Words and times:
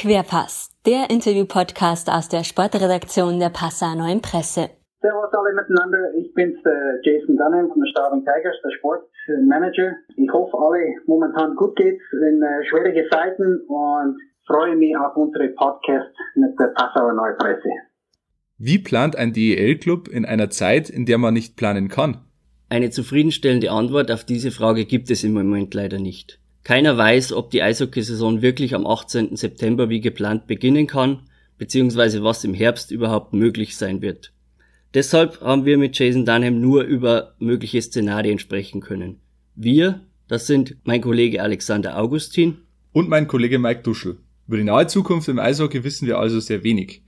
Querpass, 0.00 0.70
der 0.86 1.10
Interview-Podcast 1.10 2.08
aus 2.08 2.30
der 2.30 2.42
Sportredaktion 2.42 3.38
der 3.38 3.50
Passauer 3.50 3.96
Neuen 3.96 4.22
Presse. 4.22 4.70
Servus 5.02 5.28
alle 5.34 5.54
miteinander, 5.54 6.14
ich 6.16 6.32
bin's, 6.32 6.56
der 6.64 7.00
Jason 7.02 7.36
Dunham 7.36 7.68
von 7.68 7.82
der 7.82 7.90
Straubing 7.90 8.20
Tigers, 8.20 8.56
der 8.64 8.70
Sportmanager. 8.78 9.96
Ich 10.16 10.32
hoffe, 10.32 10.56
alle 10.56 10.80
momentan 11.06 11.54
gut 11.54 11.76
geht's 11.76 12.02
in 12.14 12.40
äh, 12.40 12.64
schwierige 12.70 13.10
Zeiten 13.10 13.60
und 13.68 14.16
freue 14.46 14.74
mich 14.74 14.96
auf 14.96 15.14
unsere 15.16 15.48
Podcast 15.48 16.16
mit 16.34 16.58
der 16.58 16.68
Passauer 16.68 17.12
Neue 17.12 17.34
Presse. 17.34 17.68
Wie 18.56 18.78
plant 18.78 19.16
ein 19.16 19.34
DEL-Club 19.34 20.08
in 20.08 20.24
einer 20.24 20.48
Zeit, 20.48 20.88
in 20.88 21.04
der 21.04 21.18
man 21.18 21.34
nicht 21.34 21.56
planen 21.56 21.88
kann? 21.88 22.24
Eine 22.70 22.88
zufriedenstellende 22.88 23.70
Antwort 23.70 24.10
auf 24.10 24.24
diese 24.24 24.50
Frage 24.50 24.86
gibt 24.86 25.10
es 25.10 25.24
im 25.24 25.34
Moment 25.34 25.74
leider 25.74 25.98
nicht. 25.98 26.39
Keiner 26.62 26.96
weiß, 26.96 27.32
ob 27.32 27.50
die 27.50 27.62
Eishockeysaison 27.62 28.42
wirklich 28.42 28.74
am 28.74 28.86
18. 28.86 29.36
September 29.36 29.88
wie 29.88 30.00
geplant 30.00 30.46
beginnen 30.46 30.86
kann, 30.86 31.20
beziehungsweise 31.58 32.22
was 32.22 32.44
im 32.44 32.54
Herbst 32.54 32.90
überhaupt 32.90 33.32
möglich 33.32 33.76
sein 33.76 34.02
wird. 34.02 34.32
Deshalb 34.92 35.40
haben 35.40 35.64
wir 35.64 35.78
mit 35.78 35.98
Jason 35.98 36.26
Dunham 36.26 36.60
nur 36.60 36.82
über 36.82 37.34
mögliche 37.38 37.80
Szenarien 37.80 38.38
sprechen 38.38 38.80
können. 38.80 39.20
Wir, 39.54 40.00
das 40.28 40.46
sind 40.46 40.76
mein 40.84 41.00
Kollege 41.00 41.42
Alexander 41.42 41.96
Augustin 41.96 42.58
und 42.92 43.08
mein 43.08 43.28
Kollege 43.28 43.58
Mike 43.58 43.82
Duschel. 43.82 44.18
Über 44.48 44.56
die 44.56 44.64
nahe 44.64 44.86
Zukunft 44.86 45.28
im 45.28 45.38
Eishockey 45.38 45.84
wissen 45.84 46.08
wir 46.08 46.18
also 46.18 46.40
sehr 46.40 46.64
wenig. 46.64 47.02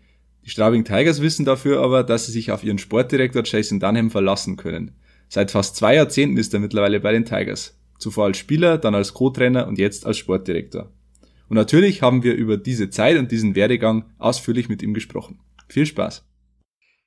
Die 0.45 0.51
Straubing 0.51 0.85
Tigers 0.85 1.21
wissen 1.21 1.45
dafür 1.45 1.83
aber, 1.83 2.05
dass 2.05 2.27
sie 2.27 2.33
sich 2.33 2.53
auf 2.53 2.65
ihren 2.65 2.79
Sportdirektor 2.79 3.43
Jason 3.45 3.81
Dunham 3.81 4.11
verlassen 4.11 4.57
können. 4.57 4.93
Seit 5.29 5.51
fast 5.51 5.77
zwei 5.77 5.97
Jahrzehnten 5.97 6.37
ist 6.37 6.55
er 6.55 6.61
mittlerweile 6.61 7.01
bei 7.01 7.13
den 7.13 7.25
Tigers 7.25 7.77
zuvor 8.03 8.27
als 8.27 8.37
Spieler, 8.37 8.77
dann 8.77 8.95
als 8.95 9.15
Co-Trainer 9.15 9.67
und 9.67 9.79
jetzt 9.79 10.05
als 10.05 10.19
Sportdirektor. 10.19 10.91
Und 11.49 11.57
natürlich 11.57 12.03
haben 12.03 12.23
wir 12.23 12.35
über 12.35 12.57
diese 12.57 12.91
Zeit 12.91 13.19
und 13.19 13.31
diesen 13.31 13.55
Werdegang 13.55 14.11
ausführlich 14.19 14.69
mit 14.69 14.83
ihm 14.83 14.95
gesprochen. 14.95 15.41
Viel 15.69 15.87
Spaß! 15.87 16.27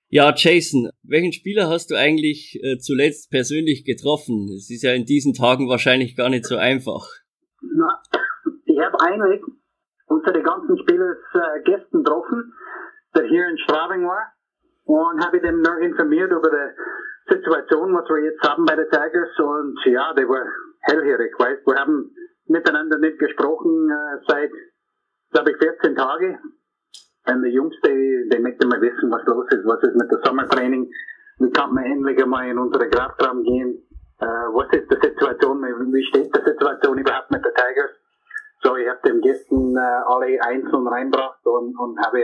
Ja, 0.10 0.34
Jason, 0.36 0.90
welchen 1.04 1.34
Spieler 1.34 1.68
hast 1.68 1.90
du 1.90 1.96
eigentlich 1.96 2.60
äh, 2.64 2.78
zuletzt 2.78 3.32
persönlich 3.32 3.84
getroffen? 3.86 4.48
Es 4.56 4.70
ist 4.70 4.84
ja 4.84 4.94
in 4.94 5.06
diesen 5.06 5.34
Tagen 5.34 5.68
wahrscheinlich 5.68 6.16
gar 6.16 6.30
nicht 6.30 6.46
so 6.46 6.58
einfach. 6.58 7.08
Na, 7.62 8.02
ich 8.66 8.78
habe 8.80 9.00
eigentlich 9.02 9.42
unter 10.08 10.32
den 10.32 10.44
ganzen 10.44 10.78
Spielers 10.78 11.18
äh, 11.34 11.64
Gästen 11.64 12.04
getroffen, 12.04 12.54
der 13.16 13.24
hier 13.28 13.50
in 13.50 13.58
Straubing 13.58 14.06
war, 14.06 14.32
und 14.84 15.26
habe 15.26 15.42
dem 15.42 15.62
nur 15.62 15.80
informiert 15.80 16.32
über 16.32 16.50
die 16.50 17.34
Situation, 17.34 17.94
was 17.94 18.08
wir 18.08 18.26
jetzt 18.26 18.48
haben 18.48 18.66
bei 18.66 18.76
den 18.76 18.86
Tigers, 18.86 19.40
und 19.40 19.78
ja, 19.86 20.14
die 20.14 20.28
war 20.30 20.46
hellhörig, 20.86 21.34
weißt 21.38 21.66
Wir 21.66 21.76
haben 21.76 22.12
miteinander 22.48 22.98
nicht 23.00 23.20
gesprochen 23.20 23.90
äh, 23.90 24.20
seit, 24.28 24.52
glaube 25.32 25.52
ich, 25.52 25.58
14 25.58 25.96
Tagen. 25.96 26.40
Und 27.28 27.44
die 27.44 27.50
Jungs, 27.50 27.76
die, 27.84 28.30
die 28.32 28.40
möchten 28.40 28.68
mal 28.68 28.82
wissen, 28.82 29.10
was 29.10 29.26
los 29.26 29.48
ist, 29.52 29.66
was 29.66 29.82
ist 29.82 29.96
mit 29.96 30.12
dem 30.12 30.22
Sommertraining, 30.24 30.92
wie 31.40 31.52
kann 31.52 31.74
man 31.74 31.86
endlich 31.86 32.22
einmal 32.22 32.48
in 32.48 32.60
unsere 32.60 32.88
Kraftraum 32.88 33.42
gehen, 33.44 33.82
äh, 34.20 34.26
was 34.26 34.72
ist 34.74 34.90
die 34.92 35.08
Situation, 35.08 35.62
wie 35.62 36.06
steht 36.06 36.36
die 36.36 36.44
Situation 36.46 36.98
überhaupt 37.00 37.32
mit 37.32 37.44
den 37.44 37.54
Tigers. 37.54 37.92
So, 38.62 38.76
ich 38.78 38.88
habe 38.88 39.02
dem 39.06 39.22
gestern 39.22 39.76
äh, 39.76 40.02
alle 40.06 40.42
einzeln 40.42 40.88
reinbracht 40.88 41.46
und, 41.46 41.78
und 41.78 42.00
habe 42.06 42.24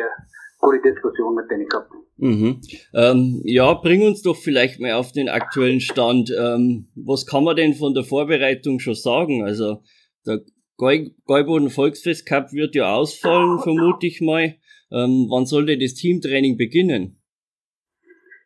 gute 0.61 0.81
Diskussion 0.81 1.35
mit 1.35 1.49
denen 1.49 1.67
gehabt. 1.67 1.91
Mhm. 2.17 2.61
Ähm, 2.93 3.41
ja, 3.43 3.73
bring 3.73 4.03
uns 4.03 4.21
doch 4.21 4.35
vielleicht 4.35 4.79
mal 4.79 4.93
auf 4.93 5.11
den 5.11 5.27
aktuellen 5.27 5.79
Stand. 5.79 6.31
Ähm, 6.37 6.87
was 6.95 7.25
kann 7.25 7.43
man 7.43 7.55
denn 7.55 7.73
von 7.73 7.93
der 7.93 8.03
Vorbereitung 8.03 8.79
schon 8.79 8.95
sagen? 8.95 9.43
Also 9.43 9.81
der 10.25 10.41
Gäuboden 10.77 11.69
Volksfest 11.69 12.27
Cup 12.27 12.53
wird 12.53 12.75
ja 12.75 12.93
ausfallen, 12.93 13.59
vermute 13.59 14.07
ich 14.07 14.21
mal. 14.21 14.55
Ähm, 14.91 15.27
wann 15.29 15.45
soll 15.45 15.65
denn 15.65 15.79
das 15.79 15.93
Teamtraining 15.93 16.57
beginnen? 16.57 17.21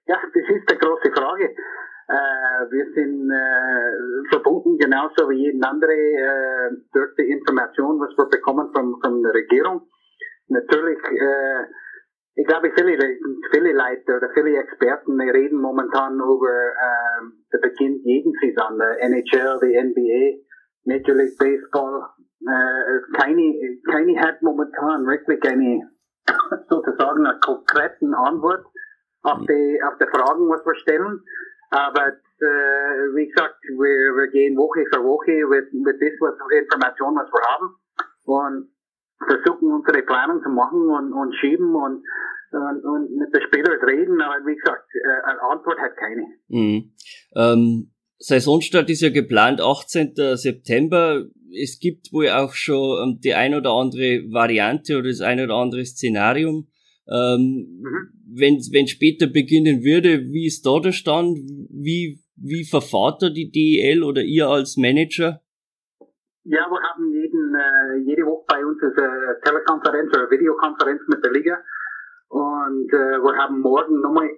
Ja, 0.07 0.17
das 0.21 0.43
ist 0.43 0.69
die 0.69 0.77
große 0.77 1.11
Frage. 1.13 1.45
Äh, 2.07 2.71
wir 2.71 2.85
sind 2.93 3.31
äh, 3.31 4.29
verbunden, 4.29 4.77
genauso 4.77 5.27
wie 5.29 5.45
jeden 5.45 5.63
andere, 5.63 5.91
äh, 5.91 6.69
durch 6.93 7.15
die 7.17 7.31
Information, 7.31 7.99
was 7.99 8.15
wir 8.15 8.29
bekommen 8.29 8.69
von, 8.73 8.95
von 9.01 9.23
der 9.23 9.33
Regierung. 9.33 9.81
Natürlich 10.47 10.99
äh, 10.99 11.65
ich 12.35 12.45
glaube, 12.45 12.71
viele, 12.75 13.17
viele 13.51 13.71
Leute 13.71 14.17
oder 14.17 14.29
viele 14.33 14.57
Experten 14.57 15.19
reden 15.21 15.61
momentan 15.61 16.15
über 16.15 16.51
äh, 16.51 17.21
den 17.53 17.61
Beginn 17.61 18.01
jeden 18.03 18.33
Saison, 18.41 18.77
der 18.77 19.01
NHL, 19.01 19.59
die 19.61 19.79
NBA, 19.79 20.43
Major 20.83 21.15
League 21.15 21.37
Baseball. 21.37 22.09
Äh, 22.41 23.17
keine, 23.17 23.79
keine 23.89 24.19
hat 24.19 24.41
momentan 24.41 25.07
wirklich 25.07 25.41
eine 25.43 25.89
sozusagen 26.69 27.25
eine 27.25 27.39
konkreten 27.39 28.13
Antwort 28.13 28.65
auf 29.23 29.39
die, 29.47 29.81
auf 29.81 29.97
die 29.97 30.07
Fragen, 30.07 30.49
was 30.49 30.65
wir 30.65 30.75
stellen. 30.75 31.23
Aber 31.69 32.07
äh, 32.07 33.15
wie 33.15 33.27
gesagt, 33.27 33.63
wir, 33.63 34.13
wir 34.13 34.27
gehen 34.27 34.57
Woche 34.57 34.85
für 34.91 35.01
Woche 35.01 35.47
mit, 35.47 35.73
mit 35.73 36.01
das, 36.01 36.19
was 36.19 36.35
Information, 36.51 37.15
was 37.15 37.31
wir 37.31 37.47
haben. 37.47 37.75
Und 38.25 38.74
versuchen 39.19 39.71
unsere 39.71 40.03
Planung 40.03 40.41
zu 40.43 40.49
machen 40.49 40.89
und, 40.89 41.13
und 41.13 41.35
schieben 41.35 41.73
und, 41.73 42.03
und, 42.51 42.85
und 42.85 43.15
mit 43.17 43.33
den 43.33 43.41
Spielern 43.47 43.79
reden, 43.83 44.21
aber 44.21 44.45
wie 44.45 44.55
gesagt, 44.55 44.87
äh, 44.93 45.29
eine 45.29 45.41
Antwort 45.41 45.79
hat 45.79 45.95
keine. 45.95 46.25
Mhm. 46.47 46.91
Ähm, 47.35 47.91
Saisonstart 48.17 48.89
ist 48.89 49.01
ja 49.01 49.09
geplant 49.09 49.61
18. 49.61 50.13
September. 50.35 51.25
Es 51.53 51.79
gibt 51.79 52.11
wohl 52.13 52.29
auch 52.29 52.53
schon 52.53 52.97
ähm, 53.03 53.19
die 53.23 53.33
ein 53.33 53.53
oder 53.55 53.71
andere 53.71 54.23
Variante 54.31 54.97
oder 54.97 55.09
das 55.09 55.21
ein 55.21 55.39
oder 55.39 55.55
andere 55.55 55.85
Szenarium. 55.85 56.67
Ähm, 57.07 57.81
mhm. 57.81 58.09
wenn, 58.33 58.55
wenn 58.71 58.87
später 58.87 59.27
beginnen 59.27 59.83
würde, 59.83 60.21
wie 60.31 60.47
ist 60.47 60.65
da 60.65 60.79
der 60.79 60.91
Stand? 60.91 61.37
Wie, 61.69 62.19
wie 62.35 62.65
verfahrt 62.65 63.21
da 63.21 63.29
die 63.29 63.51
DEL 63.51 64.03
oder 64.03 64.23
ihr 64.23 64.47
als 64.47 64.75
Manager? 64.75 65.41
Ja, 66.45 66.65
wir 66.69 66.81
haben 66.81 67.11
jeden, 67.11 67.55
äh, 67.55 68.09
jede 68.09 68.25
Woche 68.25 68.45
bei 68.47 68.65
uns 68.65 68.79
eine 68.97 69.39
Telekonferenz 69.43 70.15
oder 70.15 70.29
Videokonferenz 70.29 71.01
mit 71.07 71.23
der 71.23 71.31
Liga. 71.31 71.57
Und 72.29 72.91
äh, 72.91 73.17
wir 73.21 73.37
haben 73.37 73.61
morgen 73.61 74.01
nochmal 74.01 74.29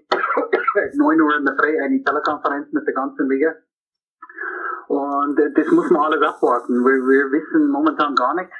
9 0.94 1.22
Uhr 1.22 1.38
in 1.38 1.46
der 1.46 1.56
Früh 1.56 1.80
eine 1.80 2.04
Telekonferenz 2.04 2.72
mit 2.72 2.86
der 2.86 2.94
ganzen 2.94 3.30
Liga. 3.30 3.56
Und 4.88 5.40
äh, 5.40 5.52
das 5.54 5.72
muss 5.72 5.90
man 5.90 6.04
alles 6.04 6.22
abwarten. 6.22 6.84
Wir, 6.84 7.02
wir 7.02 7.32
wissen 7.32 7.70
momentan 7.70 8.16
gar 8.16 8.36
nichts, 8.36 8.54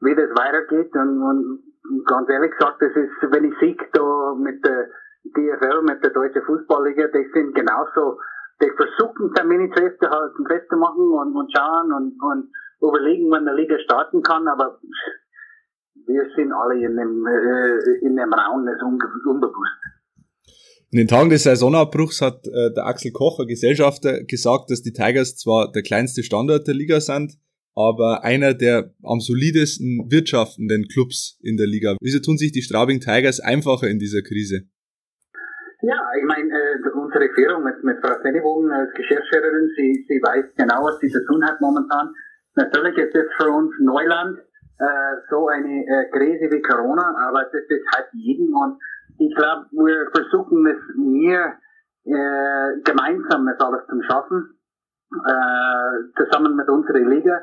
wie 0.00 0.14
das 0.14 0.30
weitergeht. 0.30 0.94
Und, 0.94 1.22
und 1.22 2.06
ganz 2.06 2.28
ehrlich 2.28 2.52
gesagt, 2.52 2.80
das 2.80 2.92
ist, 2.92 3.32
wenn 3.32 3.44
ich 3.44 3.58
sehe, 3.58 3.76
da 3.92 4.34
mit 4.34 4.64
der 4.64 4.88
DFL, 5.24 5.82
mit 5.82 6.02
der 6.02 6.10
Deutschen 6.10 6.42
Fußballliga, 6.42 7.08
die 7.08 7.30
sind 7.32 7.54
genauso, 7.54 8.18
die 8.62 8.70
versuchen 8.76 9.34
Termine 9.34 9.70
festzuhalten, 9.74 10.46
festzumachen 10.46 11.12
und, 11.12 11.36
und 11.36 11.52
schauen 11.52 11.92
und, 11.92 12.16
und 12.22 12.52
überlegen, 12.80 13.30
wann 13.30 13.44
der 13.44 13.54
Liga 13.54 13.78
starten 13.80 14.22
kann, 14.22 14.48
aber 14.48 14.78
wir 16.10 16.26
sind 16.34 16.52
alle 16.52 16.74
in 16.74 16.96
dem, 16.96 17.26
äh, 17.26 18.06
in 18.06 18.16
dem 18.16 18.32
Raum 18.32 18.66
des 18.66 18.82
Unbewusst. 18.82 19.78
In 20.90 20.98
den 20.98 21.06
Tagen 21.06 21.30
des 21.30 21.44
Saisonabbruchs 21.44 22.20
hat 22.20 22.46
äh, 22.48 22.74
der 22.74 22.86
Axel 22.86 23.12
Koch, 23.12 23.38
ein 23.38 23.46
Gesellschafter, 23.46 24.24
gesagt, 24.24 24.70
dass 24.70 24.82
die 24.82 24.92
Tigers 24.92 25.36
zwar 25.36 25.70
der 25.70 25.82
kleinste 25.82 26.24
Standort 26.24 26.66
der 26.66 26.74
Liga 26.74 27.00
sind, 27.00 27.38
aber 27.76 28.24
einer 28.24 28.54
der 28.54 28.92
am 29.04 29.20
solidesten 29.20 30.10
wirtschaftenden 30.10 30.88
Clubs 30.88 31.38
in 31.42 31.56
der 31.56 31.68
Liga. 31.68 31.96
Wieso 32.00 32.18
tun 32.18 32.38
sich 32.38 32.50
die 32.50 32.62
Straubing 32.62 32.98
Tigers 32.98 33.38
einfacher 33.38 33.86
in 33.86 34.00
dieser 34.00 34.22
Krise? 34.22 34.66
Ja, 35.82 35.96
ich 36.18 36.26
meine, 36.26 36.50
äh, 36.50 36.90
unsere 36.92 37.32
Führung 37.34 37.62
mit, 37.62 37.82
mit 37.84 37.96
Frau 38.02 38.20
Sennebogen 38.22 38.70
als 38.72 38.92
Geschäftsführerin, 38.94 39.70
sie, 39.76 40.04
sie 40.08 40.20
weiß 40.20 40.44
genau, 40.56 40.84
was 40.84 40.98
sie 41.00 41.08
zu 41.08 41.24
tun 41.24 41.44
hat 41.46 41.60
momentan. 41.60 42.12
Natürlich 42.56 42.98
ist 42.98 43.14
es 43.14 43.30
für 43.38 43.48
uns 43.48 43.72
Neuland, 43.80 44.38
so 45.28 45.48
eine 45.48 45.84
äh, 45.84 46.10
Krise 46.10 46.50
wie 46.50 46.62
Corona, 46.62 47.14
aber 47.28 47.44
das, 47.44 47.62
das 47.68 47.98
hat 47.98 48.08
jeden 48.12 48.54
und 48.54 48.78
ich 49.18 49.34
glaube, 49.34 49.66
wir 49.72 50.10
versuchen 50.12 50.66
es 50.66 50.80
mehr 50.96 51.58
äh, 52.04 52.80
gemeinsam 52.84 53.46
das 53.46 53.60
alles 53.60 53.86
zu 53.86 54.02
schaffen, 54.02 54.58
äh, 55.12 56.22
zusammen 56.22 56.56
mit 56.56 56.68
unserer 56.68 57.00
Liga, 57.00 57.42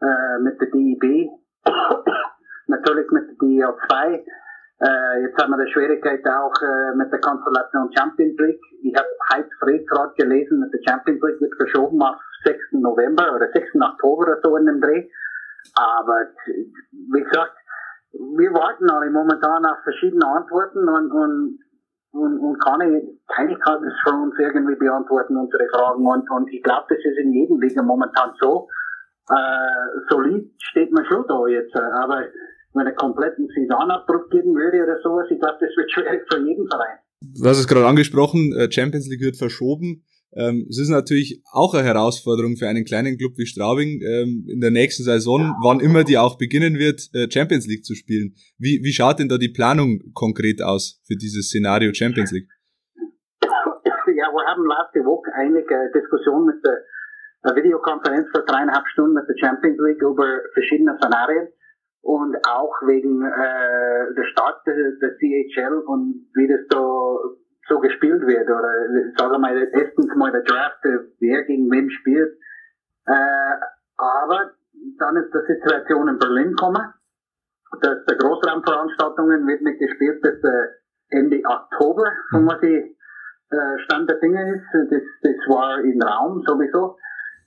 äh, 0.00 0.38
mit 0.40 0.60
der 0.60 0.68
DIB, 0.68 1.30
natürlich 2.68 3.10
mit 3.10 3.28
der 3.30 3.36
DL2. 3.36 4.22
Äh, 4.78 5.22
jetzt 5.22 5.42
haben 5.42 5.50
wir 5.50 5.64
die 5.64 5.72
Schwierigkeit 5.72 6.24
auch 6.28 6.52
äh, 6.62 6.94
mit 6.96 7.10
der 7.10 7.20
Konstellation 7.20 7.90
Champions 7.96 8.38
League. 8.38 8.60
Ich 8.82 8.94
habe 8.94 9.08
heute 9.34 9.48
früh 9.58 9.84
gerade 9.86 10.14
gelesen, 10.16 10.60
dass 10.60 10.70
der 10.70 10.92
Champions 10.92 11.22
League 11.22 11.40
wird 11.40 11.56
verschoben 11.56 12.00
auf 12.02 12.16
6. 12.44 12.58
November 12.72 13.34
oder 13.34 13.48
6. 13.52 13.74
Oktober 13.80 14.22
oder 14.22 14.40
so 14.42 14.56
in 14.56 14.66
dem 14.66 14.80
Dreh. 14.80 15.08
Aber 15.74 16.30
wie 16.92 17.22
gesagt, 17.22 17.56
wir 18.12 18.52
warten 18.52 18.88
alle 18.90 19.10
momentan 19.10 19.64
auf 19.66 19.78
verschiedene 19.82 20.26
Antworten 20.26 20.88
und, 20.88 21.10
und, 21.12 21.58
und, 22.12 22.38
und 22.40 22.58
keine, 22.64 23.02
keine 23.28 23.58
kann 23.58 23.82
das 23.82 23.92
für 24.04 24.14
uns 24.14 24.34
irgendwie 24.38 24.76
beantworten, 24.76 25.36
unsere 25.36 25.68
Fragen. 25.68 26.06
Und, 26.06 26.30
und 26.30 26.52
ich 26.52 26.62
glaube, 26.62 26.86
das 26.88 26.98
ist 26.98 27.18
in 27.18 27.32
jedem 27.32 27.60
Liga 27.60 27.82
momentan 27.82 28.32
so. 28.40 28.68
Äh, 29.28 30.00
solid 30.08 30.52
steht 30.62 30.92
man 30.92 31.04
schon 31.06 31.24
da 31.28 31.46
jetzt. 31.48 31.74
Aber 31.76 32.24
wenn 32.74 32.86
einen 32.86 32.96
kompletten 32.96 33.48
Saisonabbruch 33.48 34.28
geben 34.30 34.54
würde 34.54 34.82
oder 34.82 35.00
sowas, 35.02 35.26
ich 35.30 35.40
glaube, 35.40 35.58
das 35.60 35.70
wird 35.76 35.90
schwierig 35.90 36.22
für 36.30 36.40
jeden 36.40 36.66
Verein. 36.68 36.98
Du 37.20 37.48
hast 37.48 37.58
es 37.58 37.66
gerade 37.66 37.86
angesprochen, 37.86 38.52
äh, 38.56 38.70
Champions 38.70 39.08
League 39.08 39.22
wird 39.22 39.36
verschoben. 39.36 40.04
Ähm, 40.36 40.66
es 40.68 40.78
ist 40.78 40.90
natürlich 40.90 41.42
auch 41.50 41.72
eine 41.72 41.84
Herausforderung 41.84 42.56
für 42.56 42.68
einen 42.68 42.84
kleinen 42.84 43.16
Club 43.16 43.32
wie 43.36 43.46
Straubing, 43.46 44.02
ähm, 44.04 44.44
in 44.48 44.60
der 44.60 44.70
nächsten 44.70 45.02
Saison, 45.02 45.56
wann 45.62 45.80
immer 45.80 46.04
die 46.04 46.18
auch 46.18 46.36
beginnen 46.36 46.78
wird, 46.78 47.08
äh, 47.14 47.26
Champions 47.30 47.66
League 47.66 47.84
zu 47.84 47.94
spielen. 47.94 48.34
Wie, 48.58 48.84
wie 48.84 48.92
schaut 48.92 49.18
denn 49.18 49.30
da 49.30 49.38
die 49.38 49.48
Planung 49.48 50.12
konkret 50.12 50.60
aus 50.62 51.00
für 51.06 51.16
dieses 51.16 51.48
Szenario 51.48 51.92
Champions 51.94 52.32
League? 52.32 52.48
Ja, 53.40 54.28
wir 54.32 54.46
haben 54.46 54.64
letzte 54.68 55.04
Woche 55.08 55.32
einige 55.34 55.90
Diskussionen 55.94 56.46
mit 56.46 56.64
der, 56.64 56.84
Videokonferenz 57.54 58.26
für 58.34 58.42
dreieinhalb 58.44 58.86
Stunden 58.88 59.14
mit 59.14 59.24
der 59.28 59.36
Champions 59.38 59.78
League 59.78 60.02
über 60.02 60.26
verschiedene 60.52 60.96
Szenarien 60.98 61.48
und 62.02 62.36
auch 62.44 62.74
wegen 62.86 63.22
äh, 63.22 64.14
der 64.16 64.24
Start 64.32 64.66
der 64.66 65.14
CHL 65.16 65.78
und 65.86 66.26
wie 66.34 66.48
das 66.48 66.66
da 66.68 66.80
so 67.68 67.78
gespielt 67.80 68.26
wird 68.26 68.48
oder 68.48 68.72
sagen 69.16 69.32
wir 69.32 69.38
mal 69.38 69.68
erstens 69.72 70.14
mal 70.14 70.32
der 70.32 70.42
Draft, 70.42 70.84
wer 71.18 71.42
gegen 71.44 71.70
wen 71.70 71.90
spielt. 71.90 72.38
Äh, 73.06 73.56
aber 73.96 74.52
dann 74.98 75.16
ist 75.16 75.32
die 75.32 75.54
Situation 75.54 76.08
in 76.08 76.18
Berlin 76.18 76.50
gekommen, 76.50 76.92
dass 77.80 78.04
der 78.04 78.16
Großraumveranstaltungen 78.16 79.46
wird 79.46 79.62
nicht 79.62 79.78
gespielt 79.78 80.20
bis 80.22 80.42
äh, 80.44 80.68
Ende 81.10 81.42
Oktober, 81.44 82.10
von 82.30 82.46
was 82.46 82.62
ich 82.62 82.96
äh, 83.50 83.78
Stand 83.84 84.10
der 84.10 84.18
Dinge 84.18 84.56
ist. 84.56 84.90
Das, 84.90 85.02
das 85.22 85.36
war 85.48 85.80
in 85.80 86.02
Raum 86.02 86.42
sowieso. 86.46 86.96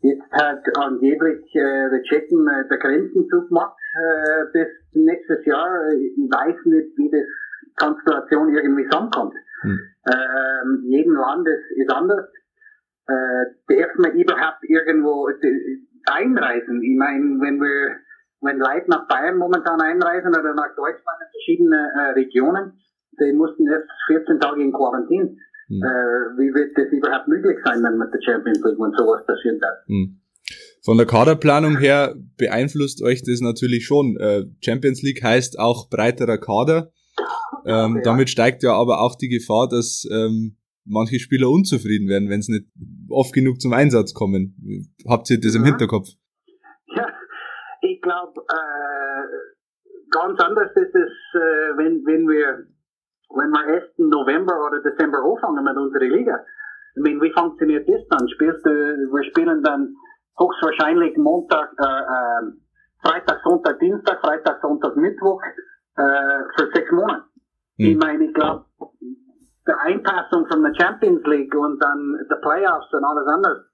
Jetzt 0.02 0.32
hat 0.32 0.64
angeblich 0.78 1.44
äh, 1.56 1.90
der 1.90 2.02
Tschechen 2.04 2.48
äh, 2.48 2.68
der 2.70 2.78
Grenzen 2.78 3.28
zugemacht 3.30 3.76
äh, 3.96 4.46
bis 4.54 4.68
nächstes 4.94 5.46
Jahr. 5.46 5.90
Ich 5.92 6.16
weiß 6.32 6.56
nicht, 6.66 6.98
wie 6.98 7.12
das 7.12 7.28
Konstellation 7.78 8.56
irgendwie 8.56 8.88
zusammenkommt. 8.88 9.34
Hm. 9.62 9.80
Ähm, 10.08 10.84
jeden 10.86 11.14
Land 11.14 11.48
ist, 11.48 11.78
ist 11.78 11.92
anders. 11.92 12.28
Äh, 13.08 13.46
man 13.98 14.14
überhaupt 14.14 14.64
irgendwo 14.64 15.28
einreisen? 16.06 16.82
Ich 16.84 16.98
meine, 16.98 17.40
wenn 17.42 17.60
wir, 17.60 17.98
wenn 18.42 18.60
Leute 18.60 18.90
nach 18.90 19.08
Bayern 19.08 19.38
momentan 19.38 19.82
einreisen 19.82 20.30
oder 20.30 20.54
nach 20.54 20.76
Deutschland 20.76 21.18
in 21.22 21.32
verschiedene 21.32 21.92
äh, 21.96 22.12
Regionen, 22.14 22.80
die 23.20 23.34
mussten 23.34 23.68
erst 23.68 23.90
14 24.08 24.40
Tage 24.40 24.64
in 24.64 24.72
Quarantäne. 24.72 25.36
Hm. 25.68 25.84
Äh, 25.84 26.40
wie 26.40 26.54
wird 26.54 26.78
das 26.78 26.88
überhaupt 26.92 27.28
möglich 27.28 27.58
sein, 27.64 27.84
wenn 27.84 27.98
mit 27.98 28.14
der 28.14 28.22
Champions 28.22 28.64
League 28.64 28.80
und 28.80 28.96
sowas 28.98 29.26
passieren 29.26 29.60
darf? 29.60 29.78
Hm. 29.88 30.22
Von 30.84 30.98
der 30.98 31.06
Kaderplanung 31.06 31.78
her 31.78 32.16
beeinflusst 32.38 33.04
euch 33.04 33.22
das 33.22 33.42
natürlich 33.42 33.86
schon. 33.86 34.18
Äh, 34.18 34.46
Champions 34.64 35.04
League 35.04 35.22
heißt 35.22 35.60
auch 35.60 35.90
breiterer 35.90 36.38
Kader. 36.38 36.92
Ähm, 37.66 37.98
ja. 37.98 38.02
Damit 38.04 38.30
steigt 38.30 38.64
ja 38.64 38.74
aber 38.74 39.02
auch 39.02 39.16
die 39.16 39.30
Gefahr, 39.30 39.68
dass 39.68 40.08
ähm, 40.12 40.58
manche 40.86 41.20
Spieler 41.20 41.50
unzufrieden 41.50 42.08
werden, 42.08 42.30
wenn 42.30 42.42
sie 42.42 42.54
nicht 42.54 42.66
oft 43.10 43.34
genug 43.34 43.62
zum 43.62 43.74
Einsatz 43.74 44.14
kommen. 44.14 44.96
Habt 45.08 45.30
ihr 45.30 45.40
das 45.40 45.56
im 45.56 45.64
Hinterkopf? 45.64 46.10
Ja, 46.96 47.08
ich 47.82 48.02
glaube, 48.02 48.42
äh, 48.42 49.24
ganz 50.12 50.40
anders 50.40 50.72
ist 50.76 50.96
es, 50.96 51.12
äh, 51.34 51.78
wenn, 51.78 52.04
wenn 52.06 52.28
wir 52.28 52.66
wenn 53.36 53.52
wir 53.52 53.66
erst 53.76 53.98
im 54.00 54.10
November 54.10 54.54
oder 54.66 54.82
Dezember 54.82 55.20
anfangen 55.20 55.64
mit 55.64 55.78
unserer 55.78 56.06
Liga. 56.06 56.44
Ich 56.96 57.04
meine, 57.04 57.22
wie 57.22 57.32
funktioniert 57.32 57.88
das 57.88 58.02
dann? 58.10 58.28
Spielst 58.30 58.66
du, 58.66 58.70
wir 58.70 59.24
spielen 59.30 59.62
dann 59.64 59.96
höchstwahrscheinlich 60.38 61.16
Montag, 61.18 61.72
äh, 61.78 61.84
äh, 61.84 62.52
Freitag, 63.02 63.40
Sonntag, 63.44 63.80
Dienstag, 63.80 64.20
Freitag, 64.22 64.60
Sonntag, 64.62 64.96
Mittwoch 64.96 65.42
äh, 65.96 66.42
für 66.58 66.70
sechs 66.74 66.92
Monate. 66.92 67.24
Ich 67.80 67.98
meine, 67.98 68.26
ich 68.26 68.34
glaube, 68.34 68.66
die 69.66 69.72
Einpassung 69.72 70.46
von 70.48 70.62
der 70.64 70.74
Champions 70.76 71.26
League 71.26 71.56
und 71.56 71.80
dann 71.80 72.18
the 72.28 72.36
Playoffs 72.42 72.94
and 72.94 73.04
und 73.04 73.06
alles 73.06 73.28
andere, 73.28 73.66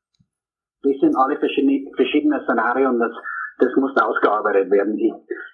das 0.84 0.94
sind 1.00 1.16
alle 1.16 1.38
verschiedene, 1.40 1.90
verschiedene 1.96 2.44
Szenarien. 2.44 3.00
Das, 3.00 3.12
das 3.60 3.69
muss 3.78 3.92
ausgearbeitet 3.96 4.69
werden. 4.72 4.98
Ich, 4.98 5.13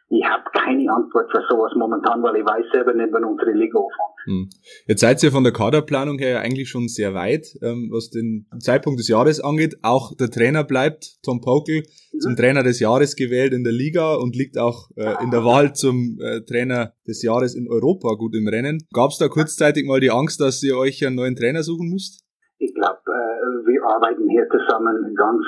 ich 0.10 0.26
habe 0.26 0.44
keine 0.54 0.92
Antwort 0.92 1.32
für 1.32 1.44
sowas 1.50 1.72
momentan, 1.76 2.22
weil 2.24 2.38
ich 2.38 2.46
weiß 2.46 2.66
selber 2.74 2.94
nicht, 2.94 3.10
wann 3.12 3.24
unsere 3.24 3.52
Liga 3.52 3.80
anfängt. 3.80 4.12
Hm. 4.26 4.50
Jetzt 4.88 5.02
seid 5.02 5.24
ihr 5.24 5.32
von 5.32 5.44
der 5.44 5.54
Kaderplanung 5.54 6.20
her 6.20 6.30
ja 6.32 6.40
eigentlich 6.40 6.70
schon 6.70 6.88
sehr 6.88 7.14
weit, 7.14 7.48
ähm, 7.62 7.90
was 7.92 8.10
den 8.10 8.46
Zeitpunkt 8.60 9.00
des 9.00 9.08
Jahres 9.08 9.44
angeht. 9.44 9.78
Auch 9.82 10.16
der 10.16 10.30
Trainer 10.30 10.64
bleibt, 10.64 11.18
Tom 11.24 11.42
Pokel, 11.42 11.84
mhm. 12.14 12.20
zum 12.20 12.36
Trainer 12.36 12.64
des 12.64 12.80
Jahres 12.80 13.16
gewählt 13.16 13.54
in 13.54 13.64
der 13.64 13.74
Liga 13.74 14.16
und 14.16 14.36
liegt 14.36 14.58
auch 14.58 14.90
äh, 14.96 15.24
in 15.24 15.32
der 15.32 15.44
Wahl 15.44 15.74
zum 15.74 16.20
äh, 16.22 16.42
Trainer 16.42 16.94
des 17.08 17.24
Jahres 17.24 17.56
in 17.56 17.68
Europa 17.70 18.14
gut 18.16 18.36
im 18.36 18.48
Rennen. 18.48 18.86
Gab 18.94 19.12
es 19.12 19.18
da 19.18 19.28
kurzzeitig 19.28 19.88
mal 19.88 20.00
die 20.00 20.12
Angst, 20.12 20.40
dass 20.40 20.62
ihr 20.62 20.78
euch 20.78 21.06
einen 21.06 21.16
neuen 21.16 21.36
Trainer 21.36 21.64
suchen 21.64 21.90
müsst? 21.90 22.24
Ich 22.60 22.74
glaube, 22.76 23.00
äh, 23.08 23.68
wir 23.68 23.84
arbeiten 23.86 24.30
hier 24.30 24.48
zusammen 24.50 25.16
ganz 25.16 25.46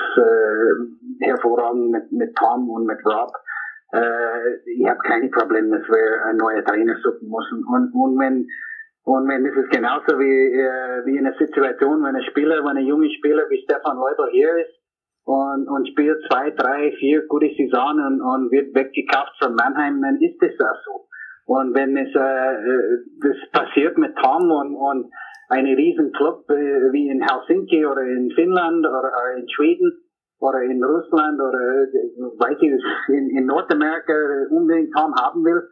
hervorragend 1.20 1.90
mit, 1.90 2.12
mit 2.12 2.36
Tom 2.36 2.68
und 2.70 2.86
mit 2.86 2.98
Rob. 3.04 3.32
Äh, 3.92 4.56
ich 4.66 4.88
habe 4.88 4.98
keine 5.06 5.28
Probleme, 5.30 5.78
dass 5.78 5.88
wir 5.88 6.24
einen 6.26 6.38
neuen 6.38 6.64
Trainer 6.64 6.96
suchen 7.02 7.28
müssen. 7.28 7.64
Und, 7.66 7.92
und 7.94 8.18
wenn 8.18 8.46
und 9.04 9.28
wenn 9.28 9.44
es 9.44 9.54
ist 9.54 9.70
genauso 9.70 10.18
wie, 10.18 10.56
äh, 10.56 11.04
wie 11.04 11.18
in 11.18 11.26
einer 11.26 11.36
Situation, 11.36 12.02
wenn 12.02 12.16
ein 12.16 12.24
Spieler, 12.30 12.64
wenn 12.64 12.78
ein 12.78 12.86
junger 12.86 13.10
Spieler 13.10 13.44
wie 13.50 13.62
Stefan 13.62 13.98
Leuber 13.98 14.28
hier 14.32 14.48
ist 14.56 14.80
und, 15.24 15.68
und 15.68 15.88
spielt 15.88 16.24
zwei, 16.30 16.50
drei, 16.50 16.90
vier 16.98 17.26
gute 17.28 17.50
Saison 17.54 18.00
und, 18.00 18.22
und 18.22 18.50
wird 18.50 18.74
weggekauft 18.74 19.36
von 19.42 19.54
Mannheim, 19.54 20.00
dann 20.00 20.16
ist 20.22 20.40
das 20.40 20.56
auch 20.56 20.80
so. 20.86 21.06
Und 21.44 21.74
wenn 21.74 21.94
es 21.98 22.14
äh, 22.14 22.18
äh 22.18 23.04
das 23.20 23.36
passiert 23.52 23.98
mit 23.98 24.16
Tom 24.16 24.50
und, 24.50 24.74
und 24.74 25.12
eine 25.50 25.76
riesen 25.76 26.10
Club 26.12 26.48
äh, 26.48 26.90
wie 26.92 27.08
in 27.08 27.20
Helsinki 27.20 27.84
oder 27.84 28.00
in 28.00 28.30
Finnland 28.34 28.86
oder, 28.86 29.12
oder 29.12 29.36
in 29.36 29.46
Schweden 29.50 30.00
oder 30.44 30.62
in 30.62 30.82
Russland 30.84 31.40
oder 31.40 31.58
äh, 31.58 32.38
weiß 32.38 32.58
ich, 32.60 32.72
in, 33.08 33.30
in 33.36 33.46
Nordamerika 33.46 34.12
unbedingt 34.50 34.92
Tom 34.92 35.14
haben 35.14 35.44
will, 35.44 35.62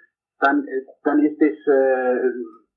dann, 0.40 0.66
dann 1.04 1.24
ist 1.24 1.38
das 1.40 1.54
äh, 1.68 2.32